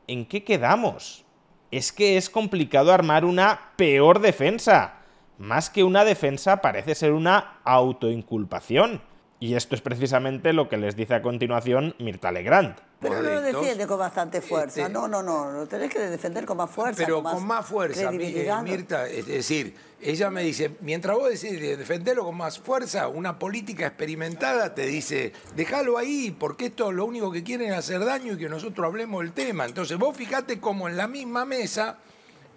¿En 0.06 0.24
qué 0.26 0.44
quedamos? 0.44 1.24
Es 1.72 1.92
que 1.92 2.16
es 2.16 2.30
complicado 2.30 2.92
armar 2.92 3.24
una 3.24 3.72
peor 3.76 4.20
defensa. 4.20 4.94
Más 5.38 5.68
que 5.68 5.82
una 5.82 6.04
defensa 6.04 6.62
parece 6.62 6.94
ser 6.94 7.12
una 7.12 7.58
autoinculpación. 7.64 9.02
Y 9.38 9.54
esto 9.54 9.74
es 9.74 9.82
precisamente 9.82 10.52
lo 10.54 10.68
que 10.68 10.78
les 10.78 10.96
dice 10.96 11.14
a 11.14 11.22
continuación 11.22 11.94
Mirta 11.98 12.32
Legrand. 12.32 12.74
Pero 13.00 13.22
no 13.22 13.30
lo 13.30 13.42
defiende 13.42 13.86
con 13.86 13.98
bastante 13.98 14.40
fuerza. 14.40 14.80
Este- 14.80 14.92
no, 14.92 15.06
no, 15.06 15.22
no. 15.22 15.50
Lo 15.50 15.66
tenés 15.66 15.92
que 15.92 15.98
defender 15.98 16.46
con 16.46 16.56
más 16.56 16.70
fuerza. 16.70 17.02
Pero 17.04 17.22
con 17.22 17.46
más 17.46 17.66
fuerza, 17.66 18.10
eh. 18.12 18.50
Mirta, 18.62 19.06
es 19.06 19.26
decir, 19.26 19.74
ella 20.00 20.30
me 20.30 20.42
dice, 20.42 20.76
mientras 20.80 21.14
vos 21.16 21.28
decís 21.28 21.60
de 21.60 21.76
defenderlo 21.76 22.24
con 22.24 22.36
más 22.36 22.58
fuerza, 22.58 23.08
una 23.08 23.38
política 23.38 23.86
experimentada 23.86 24.74
te 24.74 24.86
dice, 24.86 25.34
déjalo 25.54 25.98
ahí, 25.98 26.34
porque 26.38 26.66
esto 26.66 26.90
lo 26.90 27.04
único 27.04 27.30
que 27.30 27.42
quieren 27.42 27.72
es 27.72 27.78
hacer 27.78 28.02
daño 28.02 28.32
y 28.32 28.38
que 28.38 28.48
nosotros 28.48 28.86
hablemos 28.86 29.20
del 29.22 29.32
tema. 29.32 29.66
Entonces 29.66 29.98
vos 29.98 30.16
fijate 30.16 30.60
como 30.60 30.88
en 30.88 30.96
la 30.96 31.08
misma 31.08 31.44
mesa 31.44 31.98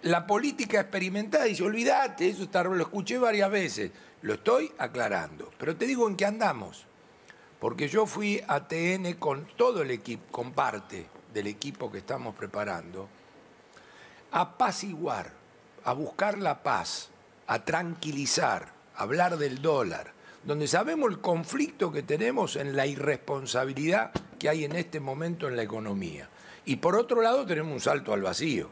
la 0.02 0.26
política 0.26 0.80
experimentada 0.80 1.44
dice, 1.44 1.62
olvídate, 1.62 2.28
eso 2.28 2.44
está- 2.44 2.62
lo 2.62 2.80
escuché 2.80 3.18
varias 3.18 3.50
veces, 3.50 3.90
lo 4.22 4.34
estoy 4.34 4.72
aclarando. 4.78 5.50
Pero 5.58 5.76
te 5.76 5.86
digo 5.86 6.08
en 6.08 6.16
qué 6.16 6.26
andamos. 6.26 6.86
Porque 7.58 7.88
yo 7.88 8.06
fui 8.06 8.42
a 8.48 8.66
TN 8.66 9.14
con 9.18 9.46
todo 9.56 9.82
el 9.82 9.90
equipo, 9.90 10.24
con 10.30 10.52
parte 10.52 11.06
del 11.34 11.46
equipo 11.46 11.92
que 11.92 11.98
estamos 11.98 12.34
preparando, 12.34 13.08
a 14.32 14.40
apaciguar, 14.40 15.32
a 15.84 15.92
buscar 15.92 16.38
la 16.38 16.62
paz, 16.62 17.10
a 17.46 17.64
tranquilizar, 17.64 18.72
a 18.96 19.02
hablar 19.02 19.36
del 19.36 19.60
dólar, 19.60 20.12
donde 20.44 20.68
sabemos 20.68 21.10
el 21.10 21.20
conflicto 21.20 21.92
que 21.92 22.02
tenemos 22.02 22.56
en 22.56 22.74
la 22.74 22.86
irresponsabilidad 22.86 24.12
que 24.38 24.48
hay 24.48 24.64
en 24.64 24.74
este 24.74 25.00
momento 25.00 25.46
en 25.46 25.56
la 25.56 25.62
economía. 25.62 26.30
Y 26.64 26.76
por 26.76 26.96
otro 26.96 27.20
lado 27.20 27.44
tenemos 27.44 27.74
un 27.74 27.80
salto 27.80 28.14
al 28.14 28.22
vacío. 28.22 28.70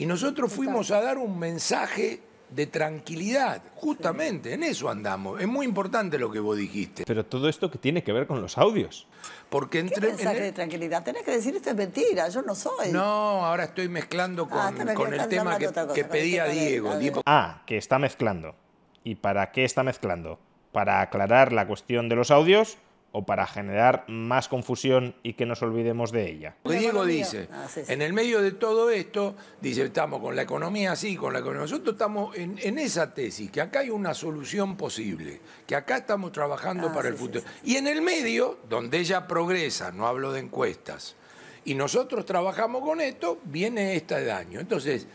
Y 0.00 0.06
nosotros 0.06 0.52
fuimos 0.52 0.90
a 0.90 1.00
dar 1.00 1.18
un 1.18 1.38
mensaje 1.38 2.20
de 2.50 2.66
tranquilidad, 2.66 3.62
justamente, 3.76 4.54
en 4.54 4.64
eso 4.64 4.88
andamos. 4.88 5.40
Es 5.40 5.46
muy 5.46 5.64
importante 5.66 6.18
lo 6.18 6.32
que 6.32 6.40
vos 6.40 6.56
dijiste. 6.56 7.04
Pero 7.06 7.24
todo 7.24 7.48
esto 7.48 7.70
que 7.70 7.78
tiene 7.78 8.02
que 8.02 8.12
ver 8.12 8.26
con 8.26 8.40
los 8.42 8.58
audios. 8.58 9.06
Porque 9.48 9.78
¿Qué 9.78 9.86
entre... 9.86 10.08
en 10.10 10.16
mensaje 10.16 10.36
el- 10.38 10.42
de 10.44 10.52
tranquilidad? 10.52 11.04
Tenés 11.04 11.22
que 11.22 11.30
decir 11.32 11.54
esto 11.54 11.70
es 11.70 11.76
mentira, 11.76 12.28
yo 12.28 12.42
no 12.42 12.54
soy. 12.56 12.90
No, 12.90 13.46
ahora 13.46 13.64
estoy 13.64 13.88
mezclando 13.88 14.48
con, 14.48 14.58
Ah, 14.58 14.72
con 14.94 15.12
el 15.14 15.28
tema 15.28 15.58
que, 15.58 15.66
cosa, 15.66 15.86
que 15.92 16.04
pedía 16.04 16.46
Diego. 16.46 16.96
Diego- 16.98 17.22
Ah, 17.26 17.62
que 17.66 17.76
está 17.76 17.98
mezclando. 18.00 18.56
¿Y 19.04 19.14
para 19.14 19.52
qué 19.52 19.64
está 19.64 19.82
mezclando? 19.84 20.40
¿Para 20.72 21.02
aclarar 21.02 21.52
la 21.52 21.66
cuestión 21.68 22.08
de 22.08 22.16
los 22.16 22.30
audios 22.30 22.78
o 23.12 23.26
para 23.26 23.46
generar 23.46 24.04
más 24.08 24.48
confusión 24.48 25.14
y 25.22 25.32
que 25.34 25.46
nos 25.46 25.62
olvidemos 25.62 26.12
de 26.12 26.30
ella? 26.30 26.56
Diego 26.64 27.04
dice, 27.04 27.48
Ah, 27.52 27.66
sí, 27.68 27.80
sí. 27.84 27.92
en 27.92 28.02
el 28.02 28.12
medio 28.12 28.40
de 28.40 28.52
todo 28.52 28.90
esto, 28.90 29.34
dice, 29.60 29.82
estamos 29.84 30.20
con 30.20 30.36
la 30.36 30.42
economía 30.42 30.92
así, 30.92 31.16
con 31.16 31.32
la 31.32 31.40
economía. 31.40 31.62
Nosotros 31.62 31.94
estamos 31.94 32.36
en, 32.36 32.58
en 32.62 32.78
esa 32.78 33.12
tesis, 33.12 33.50
que 33.50 33.60
acá 33.60 33.80
hay 33.80 33.90
una 33.90 34.14
solución 34.14 34.76
posible, 34.76 35.40
que 35.66 35.74
acá 35.74 35.96
estamos 35.98 36.32
trabajando 36.32 36.88
Ah, 36.88 36.92
para 36.92 37.08
sí, 37.08 37.08
el 37.08 37.14
sí, 37.18 37.24
futuro. 37.24 37.44
Y 37.64 37.76
en 37.76 37.86
el 37.88 38.00
medio, 38.02 38.58
donde 38.68 38.98
ella 38.98 39.26
progresa, 39.26 39.90
no 39.92 40.06
hablo 40.06 40.32
de 40.32 40.40
encuestas, 40.40 41.16
y 41.64 41.74
nosotros 41.74 42.24
trabajamos 42.24 42.82
con 42.82 43.00
esto, 43.00 43.38
viene 43.44 43.94
este 43.96 44.24
daño. 44.24 44.60
Entonces, 44.60 45.06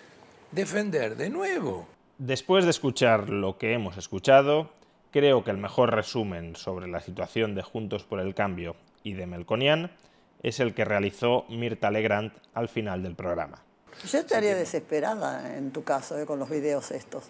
defender 0.52 1.16
de 1.16 1.30
nuevo. 1.30 1.88
Después 2.18 2.64
de 2.64 2.70
escuchar 2.70 3.30
lo 3.30 3.58
que 3.58 3.74
hemos 3.74 3.98
escuchado, 3.98 4.70
creo 5.16 5.46
que 5.46 5.52
el 5.52 5.58
mejor 5.58 5.96
resumen 5.96 6.58
sobre 6.58 6.90
la 6.90 7.00
situación 7.00 7.56
de 7.56 7.62
Juntos 7.62 8.04
por 8.04 8.20
el 8.20 8.36
Cambio 8.36 8.76
y 9.02 9.14
de 9.14 9.26
Melconian 9.26 9.90
es 10.44 10.60
el 10.60 10.74
que 10.74 10.84
realizó 10.84 11.46
Mirta 11.48 11.90
Legrand 11.90 12.34
al 12.54 12.68
final 12.68 13.02
del 13.02 13.16
programa. 13.16 13.64
Yo 14.12 14.18
estaría 14.18 14.54
desesperada 14.56 15.56
en 15.56 15.72
tu 15.72 15.86
caso 15.86 16.20
eh, 16.20 16.26
con 16.26 16.38
los 16.38 16.50
videos 16.50 16.92
estos. 16.92 17.30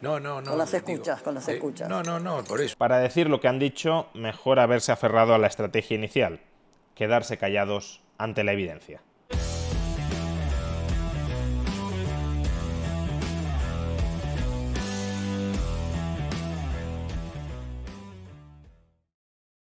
No, 0.00 0.18
no, 0.18 0.40
no. 0.40 0.50
Con 0.50 0.58
las 0.58 0.72
digo, 0.72 0.88
escuchas, 0.88 1.22
con 1.22 1.34
las 1.36 1.46
eh, 1.46 1.54
escuchas. 1.54 1.88
No, 1.88 2.02
no, 2.02 2.18
no, 2.18 2.42
por 2.42 2.60
eso. 2.60 2.74
Para 2.76 2.98
decir 2.98 3.30
lo 3.30 3.40
que 3.40 3.46
han 3.46 3.60
dicho, 3.60 4.08
mejor 4.12 4.58
haberse 4.58 4.90
aferrado 4.90 5.32
a 5.32 5.38
la 5.38 5.46
estrategia 5.46 5.96
inicial, 5.96 6.40
quedarse 6.96 7.38
callados 7.38 8.02
ante 8.18 8.42
la 8.42 8.54
evidencia. 8.54 9.02